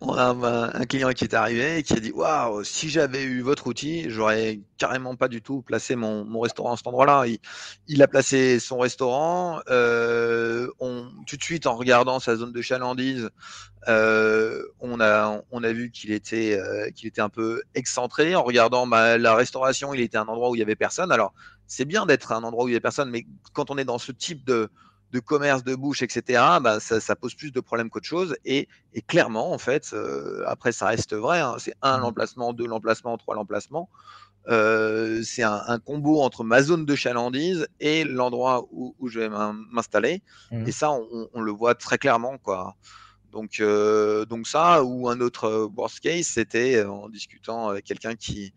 un, 0.00 0.84
client 0.84 1.10
qui 1.12 1.24
est 1.24 1.34
arrivé 1.34 1.78
et 1.78 1.82
qui 1.82 1.94
a 1.94 2.00
dit 2.00 2.12
waouh 2.12 2.62
si 2.64 2.90
j'avais 2.90 3.22
eu 3.22 3.40
votre 3.40 3.66
outil 3.66 4.10
j'aurais 4.10 4.60
carrément 4.76 5.16
pas 5.16 5.28
du 5.28 5.40
tout 5.40 5.62
placé 5.62 5.96
mon, 5.96 6.40
restaurant 6.40 6.74
à 6.74 6.76
cet 6.76 6.86
endroit-là. 6.86 7.26
Il, 7.26 7.38
il, 7.88 8.02
a 8.02 8.08
placé 8.08 8.58
son 8.58 8.78
restaurant. 8.78 9.60
Euh, 9.70 10.68
on, 10.80 11.08
tout 11.26 11.36
de 11.36 11.42
suite 11.42 11.66
en 11.66 11.76
regardant 11.76 12.20
sa 12.20 12.36
zone 12.36 12.52
de 12.52 12.60
chalandise, 12.60 13.30
euh, 13.88 14.62
on 14.80 15.00
a 15.00 15.72
vu 15.72 15.90
qu'il 15.90 16.12
était 16.12 16.58
euh, 16.58 16.90
qu'il 16.90 17.08
était 17.08 17.20
un 17.20 17.28
peu 17.30 17.62
excentré. 17.74 18.34
En 18.34 18.42
regardant 18.42 18.86
bah, 18.86 19.16
la 19.16 19.34
restauration, 19.34 19.94
il 19.94 20.00
était 20.00 20.18
un 20.18 20.26
endroit 20.26 20.50
où 20.50 20.54
il 20.54 20.58
y 20.58 20.62
avait 20.62 20.76
personne. 20.76 21.10
Alors 21.10 21.32
c'est 21.66 21.86
bien 21.86 22.04
d'être 22.04 22.32
un 22.32 22.42
endroit 22.44 22.64
où 22.64 22.68
il 22.68 22.74
y 22.74 22.76
a 22.76 22.80
personne, 22.80 23.10
mais 23.10 23.26
quand 23.54 23.70
on 23.70 23.78
est 23.78 23.84
dans 23.84 23.98
ce 23.98 24.12
type 24.12 24.44
de 24.44 24.68
de 25.14 25.20
commerce 25.20 25.62
de 25.62 25.76
bouche, 25.76 26.02
etc., 26.02 26.42
bah, 26.60 26.80
ça, 26.80 27.16
pose 27.16 27.34
plus 27.34 27.52
de 27.52 27.60
problèmes 27.60 27.88
qu'autre 27.88 28.06
chose. 28.06 28.36
Et, 28.44 28.66
clairement, 29.06 29.52
en 29.52 29.58
fait, 29.58 29.92
euh, 29.92 30.42
après, 30.46 30.72
ça 30.72 30.86
reste 30.86 31.14
vrai. 31.14 31.38
Hein, 31.38 31.54
c'est 31.58 31.74
un 31.82 31.98
mmh. 31.98 32.00
l'emplacement, 32.00 32.52
deux 32.52 32.66
l'emplacement, 32.66 33.16
trois 33.16 33.36
l'emplacement. 33.36 33.88
Euh, 34.48 35.22
c'est 35.22 35.44
un, 35.44 35.78
combo 35.78 36.20
entre 36.20 36.42
ma 36.42 36.62
zone 36.62 36.84
de 36.84 36.94
chalandise 36.96 37.68
et 37.78 38.02
l'endroit 38.02 38.66
où, 38.72 38.94
je 39.08 39.20
vais 39.20 39.28
m'installer. 39.70 40.20
Mmh. 40.50 40.66
Et 40.66 40.72
ça, 40.72 40.90
on, 40.90 41.40
le 41.40 41.52
voit 41.52 41.76
très 41.76 41.96
clairement, 41.96 42.36
quoi. 42.38 42.74
Donc, 43.30 43.60
euh, 43.60 44.24
donc 44.24 44.48
ça, 44.48 44.82
ou 44.82 45.08
un 45.08 45.20
autre 45.20 45.70
worst 45.76 46.00
case, 46.00 46.26
c'était 46.26 46.84
en 46.84 47.08
discutant 47.08 47.68
avec 47.68 47.84
quelqu'un 47.84 48.16
qui, 48.16 48.52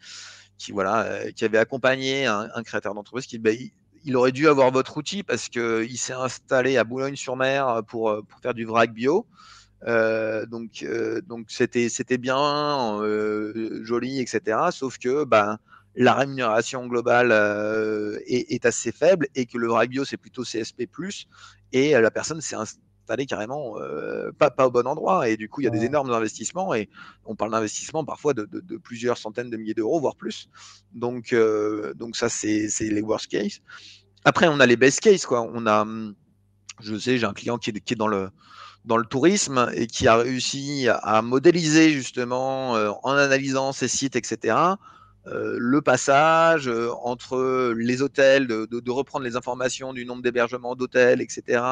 qui, 0.57 0.71
voilà, 0.71 1.31
qui 1.35 1.45
avait 1.45 1.59
accompagné 1.59 2.25
un, 2.25 2.63
créateur 2.63 2.95
d'entreprise 2.95 3.27
qui, 3.27 3.37
bah, 3.37 3.51
il 3.51 3.71
aurait 4.15 4.31
dû 4.31 4.47
avoir 4.47 4.71
votre 4.71 4.97
outil 4.97 5.21
parce 5.21 5.49
qu'il 5.49 5.97
s'est 5.97 6.13
installé 6.13 6.77
à 6.77 6.83
Boulogne-sur-Mer 6.83 7.81
pour, 7.87 8.09
euh, 8.09 8.21
pour, 8.21 8.39
faire 8.39 8.53
du 8.53 8.65
vrac 8.65 8.93
bio. 8.93 9.25
Euh, 9.85 10.45
donc, 10.45 10.81
euh, 10.83 11.21
donc 11.21 11.47
c'était, 11.49 11.89
c'était 11.89 12.17
bien, 12.17 12.99
joli, 13.83 14.21
etc. 14.21 14.57
Sauf 14.71 14.97
que 14.97 15.25
ben, 15.25 15.57
la 15.95 16.13
rémunération 16.13 16.87
globale 16.87 17.31
est, 18.25 18.65
assez 18.65 18.91
faible 18.91 19.27
et 19.35 19.45
que 19.45 19.57
le 19.57 19.67
vrac 19.67 19.89
bio, 19.89 20.05
c'est 20.05 20.17
plutôt 20.17 20.43
CSP, 20.43 20.83
et 21.73 21.91
la 21.91 22.11
personne 22.11 22.39
s'est 22.39 22.55
installée 22.55 23.25
carrément 23.25 23.75
pas, 24.37 24.51
pas 24.51 24.67
au 24.67 24.71
bon 24.71 24.87
endroit. 24.87 25.27
Et 25.27 25.37
du 25.37 25.49
coup, 25.49 25.61
il 25.61 25.65
y 25.65 25.67
a 25.67 25.71
des 25.71 25.85
énormes 25.85 26.11
investissements 26.11 26.73
et 26.73 26.87
on 27.25 27.35
parle 27.35 27.51
d'investissements 27.51 28.05
parfois 28.05 28.33
de, 28.33 28.45
de, 28.45 28.77
plusieurs 28.77 29.17
centaines 29.17 29.49
de 29.49 29.57
milliers 29.57 29.73
d'euros, 29.73 29.99
voire 29.99 30.15
plus. 30.15 30.49
Donc, 30.93 31.35
donc 31.95 32.15
ça, 32.15 32.29
c'est, 32.29 32.69
c'est 32.69 32.89
les 32.89 33.01
worst 33.01 33.27
case. 33.27 33.61
Après, 34.27 34.49
on 34.49 34.59
a 34.59 34.65
les 34.65 34.75
best 34.75 34.99
case, 34.99 35.25
quoi. 35.25 35.49
On 35.53 35.65
a, 35.65 35.83
hum, 35.83 36.13
je 36.81 36.97
sais, 36.97 37.17
j'ai 37.17 37.25
un 37.25 37.31
client 37.33 37.57
qui 37.57 37.69
est, 37.69 37.95
dans 37.95 38.09
le 38.09 38.29
dans 38.83 38.97
le 38.97 39.05
tourisme 39.05 39.69
et 39.73 39.87
qui 39.87 40.05
a 40.05 40.17
réussi 40.17 40.87
à 40.89 41.21
modéliser 41.21 41.91
justement 41.91 42.75
euh, 42.75 42.91
en 43.03 43.13
analysant 43.13 43.71
ses 43.71 43.87
sites, 43.87 44.17
etc. 44.17 44.57
Euh, 45.27 45.55
le 45.57 45.81
passage 45.81 46.67
euh, 46.67 46.89
entre 47.03 47.73
les 47.77 48.01
hôtels, 48.01 48.47
de, 48.47 48.91
reprendre 48.91 49.23
les 49.23 49.37
informations 49.37 49.93
du 49.93 50.05
nombre 50.05 50.23
d'hébergements 50.23 50.75
d'hôtels, 50.75 51.21
etc., 51.21 51.63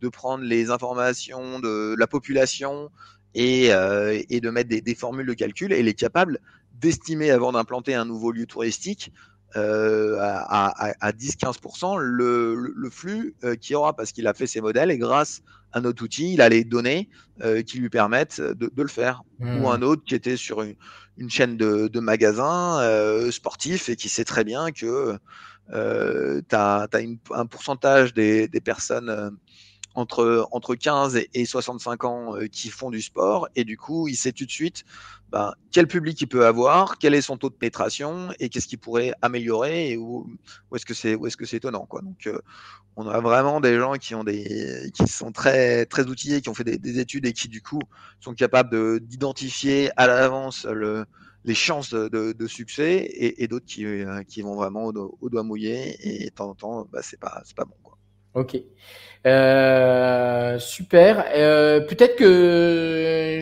de 0.00 0.08
prendre 0.08 0.44
les 0.44 0.70
informations 0.70 1.58
de 1.58 1.94
la 1.98 2.06
population 2.06 2.90
et, 3.34 3.66
et 3.66 4.40
de 4.40 4.50
mettre 4.50 4.70
des, 4.70 4.80
des, 4.80 4.94
formules 4.94 5.26
de 5.26 5.34
calcul. 5.34 5.74
Et 5.74 5.80
il 5.80 5.88
est 5.88 5.94
capable 5.94 6.40
d'estimer 6.80 7.30
avant 7.30 7.52
d'implanter 7.52 7.94
un 7.94 8.06
nouveau 8.06 8.32
lieu 8.32 8.46
touristique 8.46 9.12
euh, 9.56 10.18
à, 10.20 10.92
à, 11.00 11.12
10-15% 11.12 11.98
le, 11.98 12.54
le, 12.54 12.90
flux 12.90 13.34
euh, 13.44 13.56
qu'il 13.56 13.72
y 13.72 13.76
aura 13.76 13.96
parce 13.96 14.12
qu'il 14.12 14.26
a 14.26 14.34
fait 14.34 14.46
ses 14.46 14.60
modèles 14.60 14.90
et 14.90 14.98
grâce 14.98 15.40
à 15.72 15.80
notre 15.80 16.02
outil, 16.04 16.34
il 16.34 16.42
a 16.42 16.50
les 16.50 16.64
données 16.64 17.08
euh, 17.42 17.62
qui 17.62 17.78
lui 17.78 17.88
permettent 17.88 18.42
de, 18.42 18.70
de 18.74 18.82
le 18.82 18.88
faire. 18.88 19.22
Ou 19.40 19.44
mmh. 19.44 19.66
un 19.66 19.82
autre 19.82 20.02
qui 20.04 20.14
était 20.14 20.36
sur 20.36 20.60
une, 20.60 20.74
une 21.16 21.30
chaîne 21.30 21.56
de, 21.56 21.88
de 21.88 22.00
magasins 22.00 23.30
sportifs 23.30 23.88
et 23.88 23.96
qui 23.96 24.10
sait 24.10 24.24
très 24.24 24.44
bien 24.44 24.70
que 24.70 25.16
tu 25.70 26.54
as, 26.54 26.88
as 26.92 26.98
un 27.34 27.46
pourcentage 27.46 28.12
des, 28.12 28.48
des 28.48 28.60
personnes 28.60 29.38
entre, 29.98 30.48
entre 30.52 30.74
15 30.74 31.20
et 31.34 31.44
65 31.44 32.04
ans 32.04 32.34
qui 32.52 32.68
font 32.68 32.90
du 32.90 33.02
sport 33.02 33.48
et 33.56 33.64
du 33.64 33.76
coup, 33.76 34.08
il 34.08 34.16
sait 34.16 34.32
tout 34.32 34.46
de 34.46 34.50
suite 34.50 34.84
ben, 35.30 35.52
quel 35.72 35.86
public 35.86 36.18
il 36.22 36.26
peut 36.26 36.46
avoir, 36.46 36.96
quel 36.98 37.14
est 37.14 37.20
son 37.20 37.36
taux 37.36 37.50
de 37.50 37.54
pénétration 37.54 38.30
et 38.40 38.48
qu'est-ce 38.48 38.66
qu'il 38.66 38.78
pourrait 38.78 39.12
améliorer 39.20 39.90
et 39.90 39.96
où, 39.98 40.26
où 40.70 40.76
est-ce 40.76 40.86
que 40.86 40.94
c'est 40.94 41.14
où 41.14 41.26
est-ce 41.26 41.36
que 41.36 41.44
c'est 41.44 41.58
étonnant 41.58 41.84
quoi. 41.84 42.00
Donc 42.00 42.26
euh, 42.26 42.40
on 42.96 43.06
a 43.06 43.20
vraiment 43.20 43.60
des 43.60 43.78
gens 43.78 43.94
qui 43.94 44.14
ont 44.14 44.24
des 44.24 44.90
qui 44.94 45.06
sont 45.06 45.30
très 45.32 45.84
très 45.84 46.06
outillés, 46.06 46.40
qui 46.40 46.48
ont 46.48 46.54
fait 46.54 46.64
des, 46.64 46.98
études 46.98 47.26
et 47.26 47.32
qui 47.34 47.48
du 47.48 47.60
coup 47.60 47.80
sont 48.20 48.32
capables 48.32 49.00
d'identifier 49.00 49.90
à 49.98 50.06
l'avance 50.06 50.64
le, 50.64 51.04
les 51.44 51.54
chances 51.54 51.92
de, 51.92 52.46
succès 52.46 53.06
et, 53.12 53.48
d'autres 53.48 53.66
qui, 53.66 53.84
euh, 53.84 54.22
qui 54.22 54.40
vont 54.42 54.54
vraiment 54.54 54.86
au, 54.86 55.28
doigt 55.28 55.42
mouillé 55.42 55.96
et 56.00 56.30
de 56.30 56.34
temps 56.34 56.50
en 56.50 56.54
temps 56.54 56.88
bah, 56.90 57.00
c'est 57.02 57.20
pas 57.20 57.42
pas 57.54 57.64
bon. 57.66 57.87
Ok. 58.38 58.56
Euh, 59.26 60.58
super. 60.60 61.24
Euh, 61.34 61.80
peut-être 61.80 62.16
que 62.16 63.40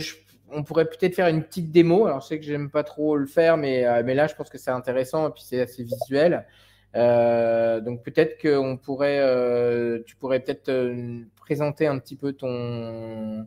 on 0.50 0.62
pourrait 0.62 0.86
peut-être 0.86 1.14
faire 1.14 1.28
une 1.28 1.42
petite 1.42 1.70
démo. 1.70 2.06
Alors, 2.06 2.22
je 2.22 2.28
sais 2.28 2.38
que 2.38 2.46
j'aime 2.46 2.70
pas 2.70 2.82
trop 2.82 3.16
le 3.16 3.26
faire, 3.26 3.58
mais, 3.58 3.84
euh, 3.84 4.02
là, 4.02 4.26
je 4.26 4.34
pense 4.34 4.48
que 4.48 4.56
c'est 4.56 4.70
intéressant 4.70 5.28
et 5.28 5.32
puis 5.32 5.42
c'est 5.44 5.60
assez 5.60 5.84
visuel. 5.84 6.46
Donc, 6.94 8.02
peut-être 8.04 8.38
que 8.38 8.56
pourrait, 8.78 9.18
euh, 9.20 10.02
tu 10.06 10.16
pourrais 10.16 10.40
peut-être 10.40 10.72
présenter 11.36 11.86
un 11.86 11.98
petit 11.98 12.16
peu 12.16 12.32
ton, 12.32 13.46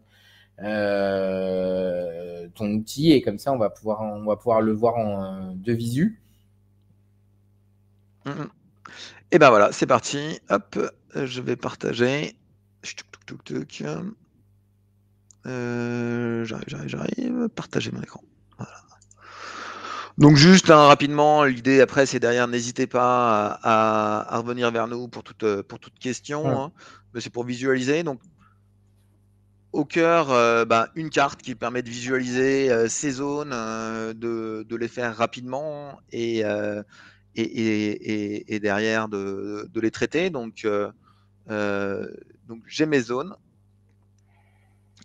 outil 2.61 3.11
et 3.13 3.21
comme 3.23 3.39
ça, 3.39 3.51
on 3.53 3.57
va 3.57 3.71
pouvoir, 3.71 4.03
on 4.03 4.23
le 4.61 4.71
voir 4.71 4.97
en 4.97 5.53
de 5.55 5.73
visu. 5.73 6.21
Mmh 8.25 8.58
et 9.31 9.39
ben 9.39 9.49
voilà, 9.49 9.71
c'est 9.71 9.85
parti. 9.85 10.39
Hop, 10.49 10.77
je 11.15 11.41
vais 11.41 11.55
partager. 11.55 12.35
Euh, 15.45 16.45
j'arrive, 16.45 16.65
j'arrive, 16.67 16.89
j'arrive. 16.89 17.49
Partager 17.49 17.91
mon 17.91 18.01
écran. 18.01 18.23
Donc 20.17 20.35
juste 20.35 20.69
hein, 20.69 20.85
rapidement, 20.87 21.45
l'idée 21.45 21.79
après 21.79 22.05
c'est 22.05 22.19
derrière, 22.19 22.49
n'hésitez 22.49 22.87
pas 22.87 23.57
à, 23.63 24.37
revenir 24.39 24.69
vers 24.69 24.85
nous 24.89 25.07
pour 25.07 25.23
toute, 25.23 25.61
pour 25.61 25.79
toute 25.79 25.97
question. 25.97 26.49
Hein. 26.49 26.71
C'est 27.19 27.29
pour 27.29 27.45
visualiser. 27.45 28.03
Donc 28.03 28.19
au 29.71 29.85
cœur, 29.85 30.31
euh, 30.31 30.65
bah, 30.65 30.89
une 30.95 31.09
carte 31.09 31.41
qui 31.41 31.55
permet 31.55 31.83
de 31.83 31.89
visualiser 31.89 32.69
euh, 32.69 32.89
ces 32.89 33.11
zones, 33.11 33.51
de, 33.51 34.75
les 34.75 34.87
faire 34.89 35.15
rapidement 35.15 35.99
et, 36.11 36.43
et, 37.41 38.55
et, 38.55 38.59
derrière 38.59 39.09
de, 39.09 39.69
de, 39.71 39.79
les 39.81 39.91
traiter. 39.91 40.29
Donc, 40.29 40.67
donc 41.47 42.61
j'ai 42.67 42.85
mes 42.85 43.01
zones. 43.01 43.35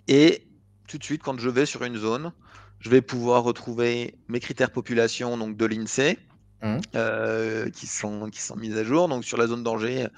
Et 0.09 0.47
tout 0.89 0.99
de 0.99 1.05
suite, 1.05 1.23
quand 1.23 1.39
je 1.39 1.49
vais 1.49 1.67
sur 1.67 1.85
une 1.85 1.97
zone, 1.97 2.33
je 2.81 2.91
vais 2.91 3.01
pouvoir 3.01 3.45
retrouver 3.45 4.15
mes 4.29 4.41
critères 4.41 4.71
population 4.71 5.39
donc 5.39 5.57
de 5.57 5.65
l'INSEE. 5.65 6.19
Mmh. 6.65 6.79
Euh, 6.95 7.69
qui, 7.69 7.87
sont, 7.87 8.31
qui 8.31 8.41
sont 8.41 8.57
mis 8.57 8.73
à 8.73 8.85
jour. 8.85 9.07
Donc 9.09 9.23
sur 9.23 9.37
la 9.37 9.47
zone 9.47 9.63
d'Angers, 9.63 10.09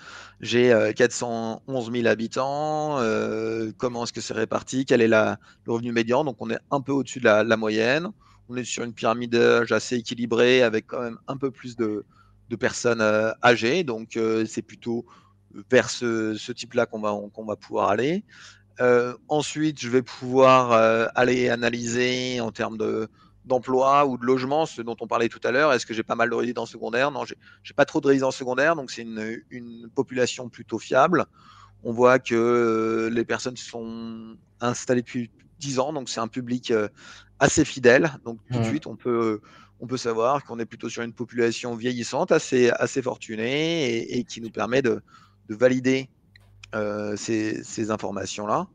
j'ai 0.40 0.92
411 0.94 1.90
000 1.90 2.06
habitants. 2.06 3.00
Euh, 3.00 3.72
comment 3.78 4.04
est-ce 4.04 4.12
que 4.12 4.20
c'est 4.20 4.34
réparti? 4.34 4.84
Quel 4.84 5.00
est 5.00 5.08
la, 5.08 5.40
le 5.66 5.72
revenu 5.72 5.90
médian? 5.90 6.22
Donc 6.22 6.36
on 6.38 6.48
est 6.50 6.58
un 6.70 6.80
peu 6.80 6.92
au-dessus 6.92 7.18
de 7.18 7.24
la, 7.24 7.56
moyenne. 7.56 8.10
On 8.48 8.56
est 8.56 8.64
sur 8.64 8.84
une 8.84 8.92
pyramide 8.92 9.32
d'âge 9.32 9.72
assez 9.72 9.96
équilibrée 9.96 10.62
avec 10.62 10.86
quand 10.86 11.00
même 11.00 11.18
un 11.26 11.36
peu 11.36 11.50
plus 11.50 11.76
de, 11.76 12.04
personnes 12.58 13.00
euh, 13.00 13.32
âgées. 13.42 13.84
Donc 13.84 14.18
c'est 14.46 14.62
plutôt 14.62 15.04
vers 15.70 15.90
ce, 15.90 16.52
type-là 16.52 16.86
qu'on 16.86 17.00
va, 17.00 17.56
pouvoir 17.56 17.90
aller. 17.90 18.24
Euh, 18.80 19.14
ensuite, 19.28 19.80
je 19.80 19.88
vais 19.88 20.02
pouvoir 20.02 20.72
euh, 20.72 21.06
aller 21.14 21.48
analyser 21.48 22.40
en 22.40 22.52
termes 22.52 22.76
de 22.76 23.08
d'emploi 23.46 24.06
ou 24.06 24.18
de 24.18 24.24
logement, 24.24 24.66
ce 24.66 24.82
dont 24.82 24.96
on 25.00 25.06
parlait 25.06 25.28
tout 25.28 25.40
à 25.44 25.52
l'heure. 25.52 25.72
Est-ce 25.72 25.86
que 25.86 25.94
j'ai 25.94 26.02
pas 26.02 26.16
mal 26.16 26.28
de 26.28 26.34
résidents 26.34 26.66
secondaires? 26.66 27.12
Non, 27.12 27.24
j'ai 27.24 27.74
pas 27.74 27.84
trop 27.84 28.00
de 28.00 28.08
résidents 28.08 28.32
secondaires, 28.32 28.74
donc 28.74 28.90
c'est 28.90 29.02
une, 29.02 29.88
population 29.94 30.48
plutôt 30.48 30.80
fiable. 30.80 31.26
On 31.84 31.92
voit 31.92 32.18
que 32.18 32.34
euh, 32.34 33.08
les 33.08 33.24
personnes 33.24 33.56
sont 33.56 34.36
installées 34.60 35.02
depuis 35.02 35.30
10 35.60 35.78
ans, 35.78 35.92
donc 35.92 36.08
c'est 36.08 36.18
un 36.18 36.26
public 36.26 36.72
assez 37.40 37.64
fidèle. 37.64 38.12
Donc 38.24 38.38
tout 38.50 38.58
de 38.58 38.64
suite, 38.64 38.86
on 38.86 38.96
peut 38.96 39.40
on 39.78 39.86
peut 39.86 39.98
savoir 39.98 40.44
qu'on 40.44 40.58
est 40.58 40.64
plutôt 40.64 40.88
sur 40.88 41.02
une 41.02 41.12
population 41.12 41.74
vieillissante, 41.74 42.32
assez 42.32 42.70
assez 42.70 43.02
fortunée 43.02 43.90
et, 43.90 44.18
et 44.18 44.24
qui 44.24 44.40
nous 44.40 44.50
permet 44.50 44.82
de, 44.82 45.02
de 45.48 45.54
valider 45.54 46.08
euh, 46.74 47.16
ces, 47.16 47.90
informations-là. 47.90 48.66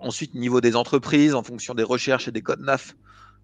Ensuite, 0.00 0.34
niveau 0.34 0.60
des 0.60 0.76
entreprises, 0.76 1.34
en 1.34 1.42
fonction 1.42 1.74
des 1.74 1.82
recherches 1.82 2.28
et 2.28 2.32
des 2.32 2.40
codes 2.40 2.60
NAF 2.60 2.94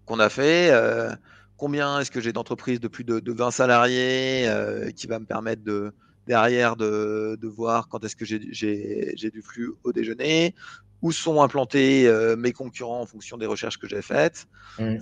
qu'on 0.05 0.19
a 0.19 0.29
fait, 0.29 0.69
euh, 0.71 1.13
combien 1.57 1.99
est-ce 1.99 2.11
que 2.11 2.21
j'ai 2.21 2.31
d'entreprises 2.31 2.79
de 2.79 2.87
plus 2.87 3.03
de, 3.03 3.21
20 3.31 3.51
salariés 3.51 4.47
euh, 4.47 4.91
qui 4.91 5.07
va 5.07 5.19
me 5.19 5.25
permettre 5.25 5.63
de 5.63 5.93
derrière 6.27 6.75
de, 6.75 7.37
voir 7.43 7.87
quand 7.87 8.03
est-ce 8.03 8.15
que 8.15 8.25
j'ai 8.25 9.29
du 9.29 9.41
flux 9.41 9.71
au 9.83 9.93
déjeuner, 9.93 10.55
où 11.01 11.11
sont 11.11 11.41
implantés 11.41 12.11
mes 12.37 12.51
concurrents 12.51 13.01
en 13.01 13.05
fonction 13.05 13.37
des 13.37 13.45
recherches 13.45 13.77
que 13.77 13.87
j'ai 13.87 14.01
faites. 14.01 14.47
Mmh. 14.79 14.97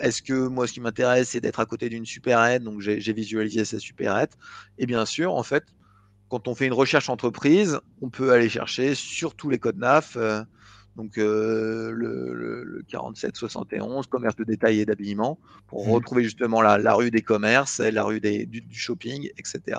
est-ce 0.00 0.22
que 0.22 0.48
moi, 0.48 0.66
ce 0.66 0.74
qui 0.74 0.80
m'intéresse, 0.80 1.30
c'est 1.30 1.40
d'être 1.40 1.60
à 1.60 1.66
côté 1.66 1.88
d'une 1.88 2.06
supérette, 2.06 2.62
donc 2.62 2.80
j'ai 2.80 3.12
visualisé 3.12 3.64
ces 3.64 3.78
supérettes. 3.78 4.36
Et 4.78 4.86
bien 4.86 5.06
sûr, 5.06 5.34
en 5.34 5.42
fait, 5.42 5.64
quand 6.28 6.48
on 6.48 6.54
fait 6.54 6.66
une 6.66 6.74
recherche 6.74 7.08
entreprise, 7.08 7.80
on 8.02 8.10
peut 8.10 8.32
aller 8.32 8.48
chercher 8.48 8.94
sur 8.94 9.34
tous 9.34 9.50
les 9.50 9.58
codes 9.58 9.78
NAF. 9.78 10.16
Euh, 10.16 10.42
donc 10.98 11.16
le, 11.16 11.92
le, 11.92 12.82
47-71, 12.90 14.08
commerce 14.08 14.36
de 14.36 14.44
détail 14.44 14.80
et 14.80 14.84
d'habillement, 14.84 15.38
pour 15.68 15.86
mmh. 15.86 15.90
retrouver 15.92 16.24
justement 16.24 16.60
la, 16.60 16.76
la, 16.76 16.92
rue 16.92 17.10
des 17.10 17.22
commerces, 17.22 17.78
la 17.78 18.02
rue 18.02 18.20
des, 18.20 18.44
du, 18.46 18.62
shopping, 18.72 19.30
etc. 19.38 19.78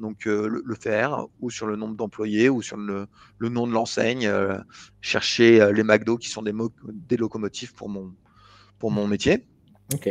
Donc 0.00 0.24
le, 0.24 0.62
faire, 0.80 1.26
ou 1.40 1.50
sur 1.50 1.68
le 1.68 1.76
nombre 1.76 1.94
d'employés, 1.94 2.48
ou 2.48 2.62
sur 2.62 2.76
le, 2.76 3.06
nom 3.40 3.68
de 3.68 3.72
l'enseigne, 3.72 4.28
chercher 5.00 5.72
les 5.72 5.84
McDo 5.84 6.18
qui 6.18 6.28
sont 6.28 6.42
des, 6.42 6.52
des 7.08 7.16
locomotives 7.16 7.72
pour 7.72 7.88
mon, 7.88 8.12
pour 8.80 8.90
mon 8.90 9.06
métier. 9.06 9.46
Ok. 9.94 10.10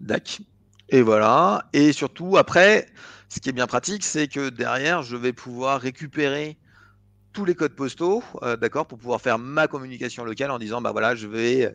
D'accord. 0.00 0.46
Et 0.88 1.02
voilà. 1.02 1.68
Et 1.72 1.92
surtout, 1.92 2.36
après, 2.36 2.86
ce 3.28 3.40
qui 3.40 3.48
est 3.48 3.52
bien 3.52 3.66
pratique, 3.66 4.04
c'est 4.04 4.28
que 4.28 4.50
derrière, 4.50 5.02
je 5.02 5.16
vais 5.16 5.32
pouvoir 5.32 5.80
récupérer 5.80 6.58
tous 7.32 7.44
les 7.44 7.54
codes 7.54 7.74
postaux, 7.74 8.22
euh, 8.42 8.56
d'accord, 8.56 8.86
pour 8.86 8.98
pouvoir 8.98 9.20
faire 9.20 9.38
ma 9.38 9.66
communication 9.68 10.24
locale 10.24 10.50
en 10.50 10.58
disant, 10.58 10.80
bah 10.80 10.92
voilà, 10.92 11.14
je 11.14 11.26
vais 11.26 11.74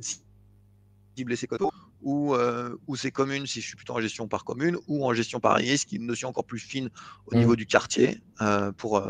cibler 1.15 1.35
ces 1.35 1.47
codes 1.47 1.61
ou, 2.01 2.35
euh, 2.35 2.75
ou 2.85 2.95
ces 2.95 3.11
communes 3.11 3.47
si 3.47 3.59
je 3.59 3.67
suis 3.67 3.75
plutôt 3.75 3.93
en 3.93 4.01
gestion 4.01 4.27
par 4.27 4.45
commune 4.45 4.77
ou 4.87 5.05
en 5.05 5.13
gestion 5.13 5.39
par 5.39 5.55
risque, 5.55 5.91
une 5.91 6.05
notion 6.05 6.29
encore 6.29 6.45
plus 6.45 6.59
fine 6.59 6.89
au 7.25 7.35
mmh. 7.35 7.39
niveau 7.39 7.55
du 7.55 7.65
quartier 7.65 8.21
euh, 8.41 8.71
pour, 8.71 9.03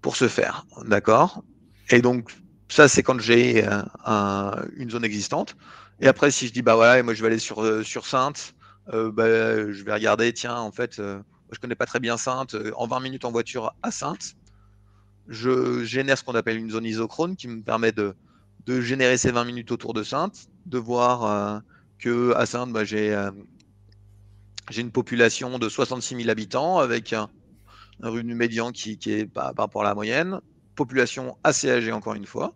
pour 0.00 0.16
ce 0.16 0.28
faire, 0.28 0.66
d'accord. 0.86 1.44
Et 1.90 2.02
donc 2.02 2.34
ça, 2.68 2.88
c'est 2.88 3.02
quand 3.02 3.20
j'ai 3.20 3.64
une 4.76 4.90
zone 4.90 5.04
existante. 5.04 5.56
Et 6.00 6.08
après, 6.08 6.32
si 6.32 6.48
je 6.48 6.52
dis, 6.52 6.62
bah 6.62 6.74
voilà, 6.74 7.00
moi 7.04 7.14
je 7.14 7.20
vais 7.22 7.28
aller 7.28 7.38
sur, 7.38 7.84
sur 7.84 8.06
Sainte, 8.06 8.54
bah, 8.88 9.70
je 9.70 9.84
vais 9.84 9.92
regarder, 9.92 10.32
tiens, 10.32 10.56
en 10.56 10.72
fait, 10.72 10.96
je 10.96 11.58
connais 11.60 11.76
pas 11.76 11.86
très 11.86 12.00
bien 12.00 12.16
Sainte, 12.16 12.56
en 12.74 12.88
20 12.88 13.00
minutes 13.00 13.24
en 13.24 13.30
voiture 13.30 13.72
à 13.84 13.92
Sainte, 13.92 14.34
je 15.28 15.84
génère 15.84 16.18
ce 16.18 16.24
qu'on 16.24 16.34
appelle 16.34 16.58
une 16.58 16.70
zone 16.70 16.84
isochrone 16.84 17.36
qui 17.36 17.48
me 17.48 17.62
permet 17.62 17.92
de, 17.92 18.14
générer 18.66 19.18
ces 19.18 19.30
20 19.30 19.44
minutes 19.44 19.72
autour 19.72 19.94
de 19.94 20.02
Sainte, 20.02 20.48
de 20.66 20.78
voir 20.78 21.24
euh, 21.24 21.58
que 21.98 22.34
à 22.34 22.46
Sainte, 22.46 22.72
bah, 22.72 22.84
j'ai 22.84 23.14
j'ai 24.70 24.80
une 24.80 24.90
population 24.90 25.58
de 25.58 25.68
66 25.68 26.16
000 26.16 26.30
habitants 26.30 26.78
avec 26.78 27.12
un, 27.12 27.28
revenu 28.02 28.34
médian 28.34 28.72
qui, 28.72 28.98
est 29.06 29.26
par, 29.26 29.54
rapport 29.56 29.82
à 29.82 29.84
la 29.84 29.94
moyenne, 29.94 30.40
population 30.74 31.36
assez 31.44 31.70
âgée 31.70 31.92
encore 31.92 32.14
une 32.14 32.26
fois, 32.26 32.54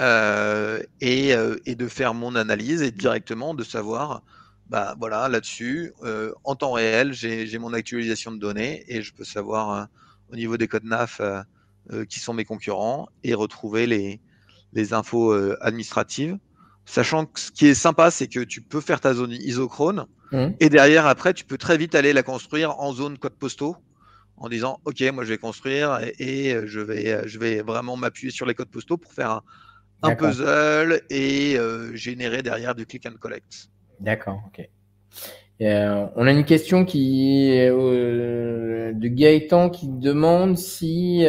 euh, 0.00 0.80
et, 1.00 1.34
euh, 1.34 1.56
de 1.66 1.88
faire 1.88 2.14
mon 2.14 2.34
analyse 2.36 2.82
et 2.82 2.90
directement 2.90 3.54
de 3.54 3.64
savoir, 3.64 4.22
bah 4.68 4.94
voilà, 4.98 5.28
là-dessus, 5.28 5.92
euh, 6.04 6.32
en 6.44 6.54
temps 6.54 6.72
réel, 6.72 7.12
j'ai 7.12 7.58
mon 7.58 7.72
actualisation 7.72 8.30
de 8.30 8.38
données 8.38 8.84
et 8.86 9.02
je 9.02 9.12
peux 9.12 9.24
savoir 9.24 9.72
euh, 9.72 9.84
au 10.32 10.36
niveau 10.36 10.56
des 10.56 10.68
codes 10.68 10.84
NAF 10.84 11.20
euh, 11.20 11.42
qui 12.08 12.20
sont 12.20 12.34
mes 12.34 12.44
concurrents 12.44 13.08
et 13.24 13.34
retrouver 13.34 13.86
les, 13.86 14.20
les 14.72 14.92
infos 14.92 15.32
administratives. 15.60 16.38
Sachant 16.84 17.26
que 17.26 17.38
ce 17.40 17.50
qui 17.50 17.66
est 17.66 17.74
sympa, 17.74 18.10
c'est 18.10 18.28
que 18.28 18.40
tu 18.40 18.62
peux 18.62 18.80
faire 18.80 19.00
ta 19.00 19.14
zone 19.14 19.32
isochrone 19.32 20.06
mmh. 20.32 20.46
et 20.60 20.68
derrière, 20.70 21.06
après, 21.06 21.34
tu 21.34 21.44
peux 21.44 21.58
très 21.58 21.76
vite 21.76 21.94
aller 21.94 22.12
la 22.12 22.22
construire 22.22 22.78
en 22.80 22.92
zone 22.92 23.18
code 23.18 23.34
postaux 23.34 23.76
en 24.40 24.48
disant 24.48 24.80
ok 24.84 25.02
moi 25.12 25.24
je 25.24 25.30
vais 25.30 25.38
construire 25.38 25.98
et, 26.18 26.56
je 26.66 26.80
vais 26.80 27.26
je 27.26 27.38
vais 27.38 27.60
vraiment 27.60 27.96
m'appuyer 27.96 28.30
sur 28.30 28.46
les 28.46 28.54
codes 28.54 28.70
postaux 28.70 28.96
pour 28.96 29.12
faire 29.12 29.30
un, 29.30 29.42
un 30.02 30.14
puzzle 30.14 31.02
et 31.10 31.56
euh, 31.58 31.94
générer 31.94 32.42
derrière 32.42 32.74
du 32.74 32.86
click 32.86 33.06
and 33.06 33.16
collect. 33.20 33.68
D'accord, 34.00 34.42
ok. 34.46 34.68
Euh, 35.60 36.06
on 36.14 36.26
a 36.26 36.30
une 36.32 36.44
question 36.44 36.84
qui 36.84 37.52
euh, 37.58 38.92
de 38.92 39.08
Gaëtan 39.08 39.70
qui 39.70 39.88
demande 39.88 40.56
si 40.56 41.26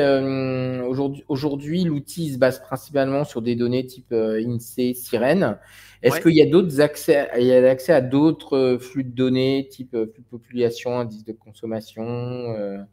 aujourd'hui 1.27 1.83
l'outil 1.83 2.33
se 2.33 2.37
base 2.37 2.61
principalement 2.61 3.23
sur 3.23 3.41
des 3.41 3.55
données 3.55 3.85
type 3.85 4.13
INSEE, 4.13 4.93
Sirène. 4.93 5.57
Est-ce 6.01 6.21
qu'il 6.21 6.35
y 6.35 6.41
a 6.41 6.45
d'autres 6.45 6.79
accès, 6.79 7.27
il 7.37 7.45
y 7.45 7.53
a 7.53 7.69
accès 7.69 7.91
à 7.91 8.01
d'autres 8.01 8.77
flux 8.79 9.03
de 9.03 9.11
données 9.11 9.67
type 9.69 9.91
flux 9.91 10.23
de 10.23 10.29
population, 10.29 10.99
indice 10.99 11.25
de 11.25 11.33
consommation 11.33 12.85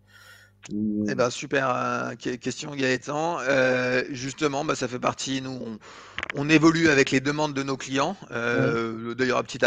eh 0.72 1.14
ben, 1.14 1.30
super 1.30 1.70
euh, 1.70 2.14
question 2.14 2.74
Gaëtan. 2.74 3.38
Euh, 3.40 4.02
justement, 4.10 4.64
bah, 4.64 4.74
ça 4.74 4.88
fait 4.88 4.98
partie, 4.98 5.40
nous, 5.40 5.78
on, 6.34 6.48
évolue 6.48 6.88
avec 6.88 7.10
les 7.10 7.20
demandes 7.20 7.54
de 7.54 7.62
nos 7.62 7.76
clients. 7.76 8.16
Euh, 8.32 9.14
D'ailleurs, 9.14 9.42
petite, 9.44 9.64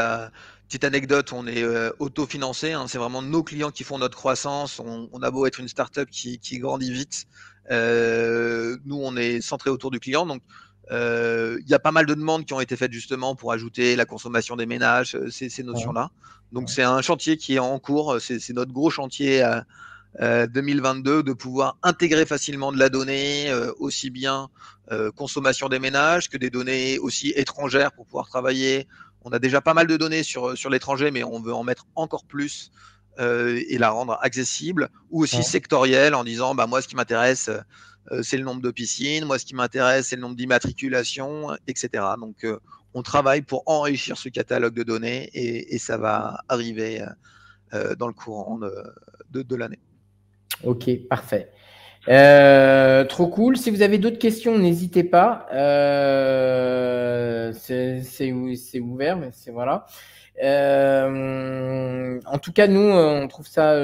petite 0.69 0.83
anecdote, 0.83 1.33
on 1.33 1.47
est 1.47 1.65
autofinancé, 1.99 2.73
hein, 2.73 2.85
c'est 2.87 2.97
vraiment 2.97 3.21
nos 3.21 3.43
clients 3.43 3.71
qui 3.71 3.83
font 3.83 3.97
notre 3.97 4.15
croissance. 4.15 4.79
On, 4.79 5.21
a 5.21 5.31
beau 5.31 5.45
être 5.45 5.59
une 5.59 5.67
startup 5.67 6.09
qui, 6.09 6.39
qui 6.39 6.59
grandit 6.59 6.91
vite. 6.91 7.25
nous, 7.69 9.01
on 9.01 9.17
est 9.17 9.41
centré 9.41 9.69
autour 9.71 9.91
du 9.91 9.99
client. 9.99 10.25
Donc, 10.25 10.41
il 10.91 11.65
y 11.67 11.73
a 11.73 11.79
pas 11.79 11.91
mal 11.91 12.05
de 12.05 12.13
demandes 12.13 12.45
qui 12.45 12.53
ont 12.53 12.61
été 12.61 12.75
faites 12.77 12.93
justement 12.93 13.35
pour 13.35 13.51
ajouter 13.51 13.95
la 13.95 14.05
consommation 14.05 14.55
des 14.55 14.67
ménages, 14.67 15.17
ces, 15.31 15.49
ces 15.49 15.63
notions-là. 15.63 16.11
Donc, 16.51 16.69
c'est 16.69 16.83
un 16.83 17.01
chantier 17.01 17.35
qui 17.37 17.55
est 17.55 17.59
en 17.59 17.79
cours. 17.79 18.17
C'est 18.21 18.53
notre 18.53 18.71
gros 18.71 18.91
chantier. 18.91 19.43
2022 20.17 21.11
euh, 21.11 21.23
de 21.23 21.33
pouvoir 21.33 21.77
intégrer 21.83 22.25
facilement 22.25 22.71
de 22.71 22.79
la 22.79 22.89
donnée, 22.89 23.49
euh, 23.49 23.71
aussi 23.79 24.09
bien 24.09 24.49
euh, 24.91 25.11
consommation 25.11 25.69
des 25.69 25.79
ménages 25.79 26.29
que 26.29 26.37
des 26.37 26.49
données 26.49 26.97
aussi 26.99 27.29
étrangères 27.35 27.91
pour 27.91 28.05
pouvoir 28.05 28.27
travailler. 28.27 28.87
On 29.23 29.31
a 29.31 29.39
déjà 29.39 29.61
pas 29.61 29.73
mal 29.73 29.87
de 29.87 29.97
données 29.97 30.23
sur, 30.23 30.57
sur 30.57 30.69
l'étranger, 30.69 31.11
mais 31.11 31.23
on 31.23 31.39
veut 31.41 31.53
en 31.53 31.63
mettre 31.63 31.85
encore 31.95 32.25
plus 32.25 32.71
et 33.17 33.77
la 33.77 33.89
rendre 33.89 34.17
accessible, 34.21 34.87
ou 35.11 35.23
aussi 35.23 35.43
sectorielle 35.43 36.15
en 36.15 36.23
disant 36.23 36.55
bah, 36.55 36.67
moi, 36.67 36.81
ce 36.81 36.87
qui 36.87 36.95
m'intéresse, 36.95 37.49
c'est 38.21 38.37
le 38.37 38.45
nombre 38.45 38.61
de 38.61 38.71
piscines, 38.71 39.25
moi, 39.25 39.37
ce 39.37 39.43
qui 39.43 39.55
m'intéresse, 39.55 40.07
c'est 40.07 40.15
le 40.15 40.21
nombre 40.21 40.37
d'immatriculations, 40.37 41.49
etc. 41.67 42.01
Donc, 42.17 42.47
on 42.93 43.03
travaille 43.03 43.41
pour 43.41 43.63
enrichir 43.65 44.17
ce 44.17 44.29
catalogue 44.29 44.73
de 44.73 44.83
données 44.83 45.29
et, 45.33 45.77
ça 45.79 45.97
va 45.97 46.45
arriver 46.47 47.03
dans 47.97 48.07
le 48.07 48.13
courant 48.13 48.57
de, 48.57 49.41
de 49.41 49.55
l'année. 49.57 49.79
Ok, 50.63 50.89
parfait. 51.09 51.51
Euh, 52.09 53.05
trop 53.05 53.27
cool. 53.27 53.57
Si 53.57 53.69
vous 53.69 53.81
avez 53.81 53.99
d'autres 53.99 54.17
questions, 54.17 54.57
n'hésitez 54.57 55.03
pas. 55.03 55.47
Euh, 55.53 57.53
c'est 57.53 58.81
ouvert, 58.81 59.17
mais 59.17 59.29
c'est 59.31 59.51
voilà. 59.51 59.85
Euh, 60.43 62.19
en 62.25 62.37
tout 62.39 62.51
cas, 62.51 62.67
nous, 62.67 62.81
on 62.81 63.27
trouve 63.27 63.47
ça. 63.47 63.75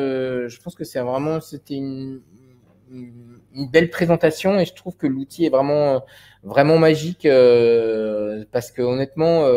je 0.47 0.61
pense 0.61 0.75
que 0.75 0.83
c'est 0.83 0.99
vraiment, 1.01 1.39
c'était 1.39 1.75
une, 1.75 2.21
une, 2.91 3.39
belle 3.71 3.89
présentation 3.89 4.59
et 4.59 4.65
je 4.65 4.73
trouve 4.73 4.97
que 4.97 5.07
l'outil 5.07 5.45
est 5.45 5.49
vraiment, 5.49 6.03
vraiment 6.43 6.77
magique 6.77 7.27
parce 8.51 8.71
que 8.71 8.81
honnêtement, 8.81 9.47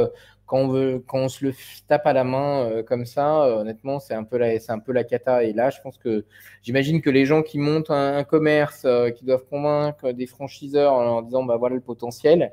quand 0.48 0.60
on 0.60 0.68
veut, 0.68 1.04
quand 1.06 1.28
se 1.28 1.44
le 1.44 1.54
tape 1.86 2.06
à 2.06 2.12
la 2.14 2.24
main 2.24 2.64
euh, 2.64 2.82
comme 2.82 3.04
ça, 3.04 3.44
euh, 3.44 3.60
honnêtement, 3.60 4.00
c'est 4.00 4.14
un 4.14 4.24
peu 4.24 4.38
la, 4.38 5.04
cata. 5.04 5.44
Et 5.44 5.52
là, 5.52 5.70
je 5.70 5.80
pense 5.82 5.98
que 5.98 6.24
j'imagine 6.62 7.02
que 7.02 7.10
les 7.10 7.26
gens 7.26 7.42
qui 7.42 7.58
montent 7.58 7.90
un, 7.90 8.24
commerce, 8.24 8.82
euh, 8.86 9.10
qui 9.10 9.24
doivent 9.26 9.44
convaincre 9.44 10.10
des 10.12 10.26
franchiseurs 10.26 10.94
en 10.94 11.04
leur 11.04 11.22
disant, 11.22 11.44
bah 11.44 11.56
voilà 11.58 11.76
le 11.76 11.82
potentiel, 11.82 12.52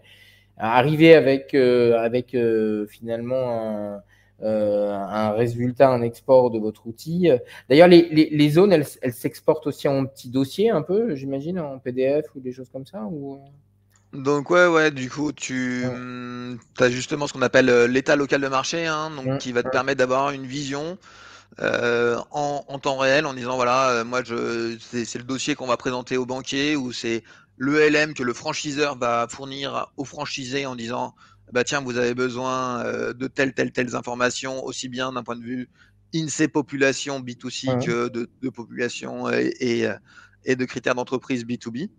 arriver 0.57 1.15
avec, 1.15 1.55
finalement 2.89 4.01
un, 4.41 5.31
résultat, 5.31 5.89
un 5.89 6.01
export 6.01 6.51
de 6.51 6.59
votre 6.59 6.87
outil. 6.87 7.29
D'ailleurs, 7.69 7.87
les, 7.87 8.49
zones, 8.49 8.73
elles, 8.73 9.13
s'exportent 9.13 9.67
aussi 9.67 9.87
en 9.87 10.05
petits 10.05 10.29
dossiers 10.29 10.69
un 10.69 10.81
peu, 10.81 11.15
j'imagine, 11.15 11.59
en 11.59 11.79
PDF 11.79 12.25
ou 12.35 12.41
des 12.41 12.51
choses 12.51 12.69
comme 12.69 12.85
ça. 12.85 13.07
Donc 14.15 14.49
ouais, 14.49 14.67
ouais, 14.67 14.91
du 14.91 15.09
coup, 15.09 15.31
tu 15.31 15.85
mmh, 15.85 16.57
as 16.79 16.89
justement 16.89 17.27
ce 17.27 17.33
qu'on 17.33 17.41
appelle 17.41 17.69
euh, 17.69 17.87
l'état 17.87 18.15
local 18.15 18.41
de 18.41 18.47
marché, 18.47 18.85
hein, 18.85 19.11
donc 19.11 19.39
qui 19.39 19.51
va 19.51 19.63
te 19.63 19.69
permettre 19.69 19.99
d'avoir 19.99 20.31
une 20.31 20.45
vision 20.45 20.97
euh, 21.59 22.17
en, 22.31 22.79
temps 22.79 22.97
réel 22.97 23.25
en 23.25 23.33
disant 23.33 23.55
voilà, 23.55 23.89
euh, 23.89 24.03
moi 24.03 24.23
je 24.23 24.77
c'est 24.79 25.15
le 25.15 25.23
dossier 25.23 25.55
qu'on 25.55 25.67
va 25.67 25.77
présenter 25.77 26.17
au 26.17 26.25
banquier 26.25 26.75
ou 26.75 26.91
c'est 26.91 27.23
l'ELM 27.57 28.13
que 28.13 28.23
le 28.23 28.33
franchiseur 28.33 28.97
va 28.97 29.27
fournir 29.29 29.87
au 29.97 30.03
franchisé 30.05 30.65
en 30.65 30.75
disant 30.75 31.15
bah 31.53 31.63
tiens 31.63 31.81
vous 31.81 31.97
avez 31.97 32.13
besoin 32.13 32.83
de 33.13 33.27
telles 33.27 33.53
telles 33.53 33.71
telles 33.71 33.95
informations 33.95 34.65
aussi 34.65 34.89
bien 34.89 35.13
d'un 35.13 35.23
point 35.23 35.37
de 35.37 35.43
vue 35.43 35.69
INSEE 36.13 36.47
population 36.49 37.21
B2C 37.21 37.85
que 37.85 38.09
de, 38.09 38.29
de 38.41 38.49
population 38.49 39.29
et, 39.31 39.53
et, 39.61 39.87
et 40.43 40.55
de 40.55 40.65
critères 40.65 40.95
d'entreprise 40.95 41.45
B2B. 41.45 41.89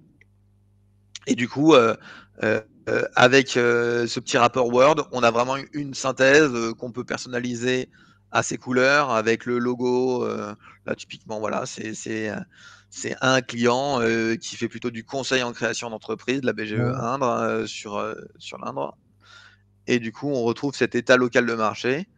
Et 1.26 1.34
du 1.34 1.48
coup, 1.48 1.74
euh, 1.74 1.94
euh, 2.42 2.60
euh, 2.88 3.02
avec 3.16 3.48
ce 3.50 4.20
petit 4.20 4.38
rapport 4.38 4.72
Word, 4.72 5.08
on 5.12 5.22
a 5.22 5.30
vraiment 5.30 5.56
une 5.72 5.94
synthèse 5.94 6.52
qu'on 6.78 6.92
peut 6.92 7.04
personnaliser 7.04 7.90
à 8.30 8.42
ses 8.42 8.58
couleurs 8.58 9.10
avec 9.10 9.44
le 9.44 9.58
logo. 9.58 10.26
là, 10.26 10.94
typiquement, 10.96 11.40
voilà, 11.40 11.64
c'est 11.66 11.94
c'est 12.88 13.16
un 13.20 13.42
client 13.42 14.00
qui 14.40 14.56
fait 14.56 14.68
plutôt 14.68 14.90
du 14.90 15.04
conseil 15.04 15.42
en 15.42 15.52
création 15.52 15.90
d'entreprise, 15.90 16.40
de 16.40 16.46
la 16.46 16.52
BGE 16.52 16.74
Indre, 16.74 17.64
sur, 17.66 18.14
sur 18.38 18.58
l'Indre. 18.58 18.96
Et 19.88 19.98
du 19.98 20.12
coup, 20.12 20.28
on 20.28 20.42
retrouve 20.42 20.74
cet 20.74 20.94
état 20.94 21.16
local 21.16 21.46
de 21.46 21.54
marché 21.54 22.08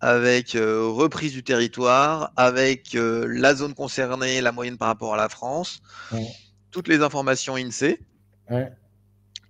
avec 0.00 0.52
reprise 0.54 1.32
du 1.32 1.44
territoire, 1.44 2.32
avec 2.36 2.94
la 2.94 3.54
zone 3.54 3.74
concernée, 3.74 4.40
la 4.40 4.50
moyenne 4.50 4.76
par 4.76 4.88
rapport 4.88 5.14
à 5.14 5.16
la 5.16 5.28
France, 5.28 5.80
toutes 6.72 6.88
les 6.88 7.02
informations 7.02 7.54
INSEE. 7.54 8.00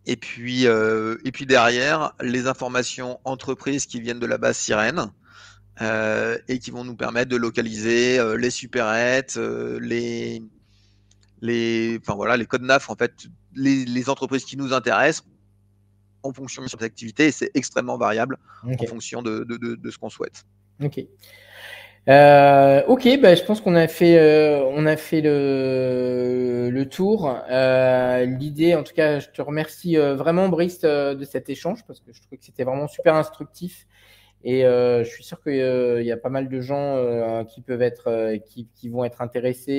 Et 0.08 0.16
puis, 0.16 0.64
et 0.64 1.32
puis 1.32 1.46
derrière, 1.46 2.12
les 2.20 2.46
informations 2.46 3.18
entreprises 3.24 3.86
qui 3.86 4.00
viennent 4.00 4.20
de 4.20 4.26
la 4.26 4.38
base 4.38 4.56
Sirène. 4.56 5.10
et 5.80 6.58
qui 6.58 6.70
vont 6.70 6.84
nous 6.84 6.96
permettre 6.96 7.28
de 7.28 7.36
localiser 7.36 8.18
les 8.36 8.50
supérettes, 8.50 9.36
les, 9.36 10.42
les, 11.40 11.98
enfin 12.00 12.14
voilà, 12.14 12.36
les 12.36 12.46
codes 12.46 12.62
NAF, 12.62 12.90
en 12.90 12.96
fait, 12.96 13.26
les, 13.54 14.08
entreprises 14.08 14.44
qui 14.44 14.56
nous 14.56 14.72
intéressent 14.72 15.26
en 16.22 16.32
fonction 16.32 16.62
de 16.62 16.68
cette 16.68 16.82
activité, 16.82 17.26
et 17.26 17.32
c'est 17.32 17.50
extrêmement 17.54 17.98
variable 17.98 18.38
en 18.64 18.86
fonction 18.86 19.22
de, 19.22 19.46
ce 19.90 19.98
qu'on 19.98 20.10
souhaite. 20.10 20.44
Ok. 20.82 21.00
Euh, 22.08 22.84
ok, 22.86 23.08
bah, 23.20 23.34
je 23.34 23.42
pense 23.42 23.60
qu'on 23.60 23.74
a 23.74 23.88
fait, 23.88 24.16
euh, 24.18 24.64
on 24.70 24.86
a 24.86 24.96
fait 24.96 25.20
le, 25.20 26.70
le 26.70 26.88
tour. 26.88 27.36
Euh, 27.50 28.24
l'idée, 28.26 28.74
en 28.76 28.84
tout 28.84 28.94
cas, 28.94 29.18
je 29.18 29.28
te 29.28 29.42
remercie 29.42 29.96
vraiment, 29.96 30.48
Brice, 30.48 30.80
de 30.82 31.24
cet 31.24 31.48
échange 31.48 31.84
parce 31.86 32.00
que 32.00 32.12
je 32.12 32.20
trouvais 32.20 32.36
que 32.38 32.44
c'était 32.44 32.64
vraiment 32.64 32.86
super 32.86 33.14
instructif 33.16 33.86
et 34.48 34.64
euh, 34.64 35.02
je 35.02 35.10
suis 35.10 35.24
sûr 35.24 35.42
qu'il 35.42 35.54
euh, 35.54 36.00
y 36.04 36.12
a 36.12 36.16
pas 36.16 36.28
mal 36.28 36.48
de 36.48 36.60
gens 36.60 36.94
euh, 36.94 37.42
qui 37.42 37.62
peuvent 37.62 37.82
être, 37.82 38.36
qui, 38.46 38.68
qui, 38.76 38.88
vont 38.88 39.04
être 39.04 39.20
intéressés. 39.20 39.72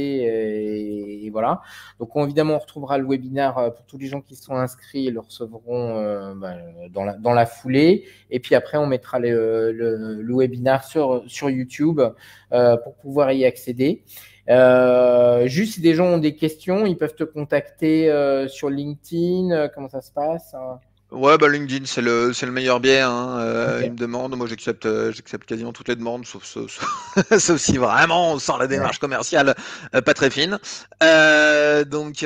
Et, 1.23 1.29
voilà. 1.29 1.61
Donc 1.99 2.09
évidemment, 2.17 2.55
on 2.55 2.59
retrouvera 2.59 2.97
le 2.97 3.07
webinaire 3.07 3.71
pour 3.73 3.85
tous 3.85 3.97
les 3.97 4.07
gens 4.07 4.19
qui 4.19 4.35
sont 4.35 4.55
inscrits. 4.55 5.03
Ils 5.03 5.13
le 5.13 5.21
recevront 5.21 6.35
bah, 6.35 6.55
dans, 6.89 7.05
la, 7.05 7.13
dans 7.13 7.31
la 7.31 7.45
foulée. 7.45 8.09
Et 8.29 8.41
puis 8.41 8.55
après, 8.55 8.77
on 8.77 8.87
mettra 8.87 9.19
le, 9.19 9.71
le, 9.71 10.35
webinaire 10.35 10.83
sur, 10.83 11.23
sur 11.27 11.49
YouTube 11.49 12.01
pour 12.49 12.95
pouvoir 12.95 13.31
y 13.31 13.45
accéder. 13.45 14.03
Euh, 14.49 15.47
juste 15.47 15.75
si 15.75 15.81
des 15.81 15.93
gens 15.93 16.07
ont 16.07 16.17
des 16.17 16.35
questions, 16.35 16.85
ils 16.85 16.97
peuvent 16.97 17.15
te 17.15 17.23
contacter 17.23 18.11
sur 18.49 18.69
LinkedIn. 18.69 19.69
comment 19.69 19.87
ça 19.87 20.01
se 20.01 20.11
passe 20.11 20.53
hein? 20.55 20.81
Ouais, 21.09 21.37
bah 21.37 21.47
LinkedIn, 21.47 21.85
c'est 21.85 22.01
le, 22.01 22.33
c'est 22.33 22.45
le 22.45 22.51
meilleur 22.51 22.81
biais. 22.81 22.99
Hein. 22.99 23.39
Euh, 23.39 23.81
il 23.85 23.91
me 23.93 23.97
demande, 23.97 24.35
moi 24.35 24.45
j'accepte, 24.45 24.85
euh, 24.85 25.13
j'accepte 25.13 25.47
quasiment 25.47 25.71
toutes 25.71 25.87
les 25.87 25.95
demandes, 25.95 26.25
sauf, 26.25 26.43
sauf, 26.43 26.83
sauf 27.39 27.61
si 27.61 27.77
vraiment 27.77 28.37
sans 28.39 28.57
la 28.57 28.67
démarche 28.67 28.99
commerciale 28.99 29.55
euh, 29.95 30.01
pas 30.01 30.13
très 30.13 30.29
fine. 30.29 30.59
donc, 31.01 32.25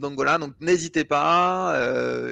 donc 0.00 0.14
voilà, 0.16 0.36
donc 0.38 0.52
n'hésitez 0.60 1.04
pas. 1.04 1.74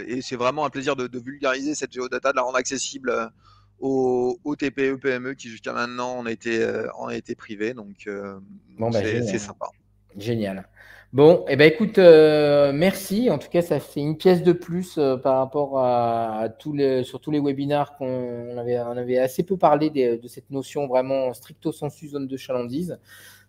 et 0.07 0.21
c'est 0.21 0.37
vraiment 0.37 0.67
un 0.67 0.71
plaisir 0.71 0.95
de, 0.95 1.07
de, 1.07 1.19
vulgariser 1.19 1.75
cette 1.75 1.93
géodata, 1.93 2.33
de 2.33 2.37
la 2.37 2.43
rendre 2.43 2.59
accessible 2.59 3.31
aux, 3.79 4.39
aux 4.45 4.57
TPE, 4.57 4.97
PME 4.97 5.33
qui 5.33 5.49
jusqu'à 5.49 5.73
maintenant 5.73 6.19
ont 6.19 6.27
été, 6.27 6.67
ont 6.99 7.09
été 7.09 7.35
privés. 7.35 7.73
Donc, 7.73 8.07
bon, 8.79 8.91
bah, 8.91 9.01
c'est 9.03 9.39
sympa. 9.39 9.67
Génial. 10.19 10.69
Bon, 11.13 11.45
eh 11.47 11.57
ben 11.57 11.71
écoute, 11.71 11.99
euh, 11.99 12.73
merci. 12.73 13.29
En 13.29 13.37
tout 13.37 13.51
cas, 13.51 13.61
ça 13.61 13.81
fait 13.81 14.01
une 14.01 14.17
pièce 14.17 14.43
de 14.43 14.53
plus 14.53 14.97
euh, 14.97 15.19
par 15.19 15.37
rapport 15.37 15.79
à, 15.79 16.49
tous 16.59 16.73
les, 16.73 17.05
sur 17.05 17.21
tous 17.21 17.31
les 17.31 17.39
webinars 17.39 17.99
qu'on 17.99 18.57
avait, 18.57 19.19
assez 19.19 19.43
peu 19.43 19.59
parlé 19.59 19.91
de, 19.91 20.27
cette 20.27 20.51
notion 20.51 20.87
vraiment 20.87 21.35
stricto 21.35 21.71
sensu 21.71 22.09
zone 22.09 22.29
de 22.29 22.37
chalandise. 22.39 22.99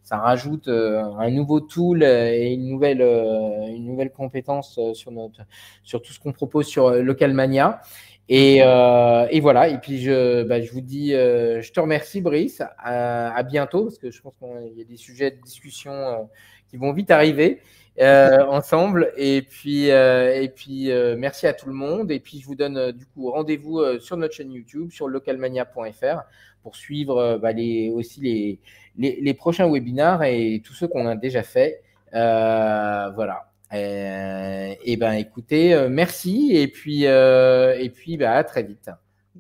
Ça 0.04 0.17
rajoute 0.17 0.67
euh, 0.67 1.04
un 1.17 1.30
nouveau 1.32 1.62
tool 1.62 2.04
et 2.04 2.52
une 2.52 2.67
nouvelle, 2.67 3.02
une 3.02 3.86
nouvelle 3.86 4.12
compétence 4.12 4.78
sur, 4.93 5.12
notre, 5.12 5.39
sur 5.86 6.02
tout 6.02 6.12
ce 6.12 6.19
qu'on 6.19 6.34
propose 6.34 6.67
sur 6.67 6.91
Localmania. 6.91 7.80
Et, 8.28 8.58
et, 8.58 9.39
voilà. 9.39 9.69
Et 9.69 9.78
puis 9.78 10.02
je, 10.02 10.43
bah, 10.43 10.60
je 10.60 10.69
vous 10.69 10.82
dis, 10.82 11.12
je 11.12 11.71
te 11.71 11.80
remercie, 11.80 12.19
Brice. 12.19 12.62
À, 12.78 13.34
à 13.34 13.43
bientôt 13.43 13.84
parce 13.86 13.99
que 13.99 14.12
je 14.12 14.21
pense 14.21 14.34
qu'il 14.38 14.78
y 14.78 14.82
a 14.82 14.86
des 14.86 14.97
sujets 14.97 15.32
de 15.32 15.41
discussion 15.41 16.28
qui 16.74 16.78
vont 16.78 16.92
vite 16.92 17.12
arriver 17.12 17.62
euh, 18.02 18.44
ensemble. 18.50 19.12
Et 19.16 19.44
puis, 19.44 19.92
euh, 19.92 20.42
et 20.42 20.50
puis 20.50 20.92
euh, 20.92 21.16
merci 21.16 21.46
à 21.46 21.54
tout 21.54 21.68
le 21.68 21.76
monde. 21.76 22.10
Et 22.10 22.20
puis, 22.20 22.40
je 22.42 22.48
vous 22.48 22.56
donne 22.56 22.92
du 22.92 23.06
coup 23.06 23.30
rendez-vous 23.30 24.00
sur 24.00 24.18
notre 24.18 24.34
chaîne 24.34 24.52
YouTube, 24.52 24.92
sur 24.92 25.08
localmania.fr, 25.08 26.22
pour 26.64 26.76
suivre 26.76 27.38
bah, 27.38 27.52
les, 27.52 27.92
aussi 27.92 28.60
les, 28.98 29.22
les, 29.22 29.34
prochains 29.36 29.68
webinars 29.70 30.24
et 30.24 30.64
tous 30.66 30.74
ceux 30.74 30.88
qu'on 30.88 31.06
a 31.06 31.16
déjà 31.16 31.44
fait. 31.44 31.84
voilà. 32.12 33.52
et 33.72 34.98
ben, 34.98 35.14
écoutez, 35.14 35.88
merci. 35.90 36.56
Et 36.56 36.68
puis, 36.68 37.04
et 37.04 37.92
puis 37.94 38.18
bah, 38.18 38.32
à 38.32 38.44
très 38.44 38.64
vite. 38.64 38.90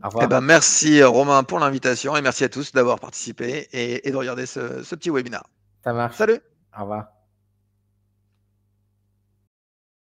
Au 0.03 0.07
revoir. 0.07 0.25
Eh 0.25 0.27
ben, 0.27 0.41
merci 0.41 1.01
Romain 1.01 1.43
pour 1.43 1.59
l'invitation 1.59 2.15
et 2.15 2.21
merci 2.21 2.43
à 2.43 2.49
tous 2.49 2.73
d'avoir 2.73 2.99
participé 2.99 3.69
et, 3.71 4.11
de 4.11 4.15
regarder 4.15 4.45
ce, 4.45 4.83
ce 4.83 4.95
petit 4.95 5.09
webinaire. 5.09 5.43
Ça 5.83 5.93
marche. 5.93 6.17
Salut. 6.17 6.39
Au 6.77 6.81
revoir. 6.81 7.12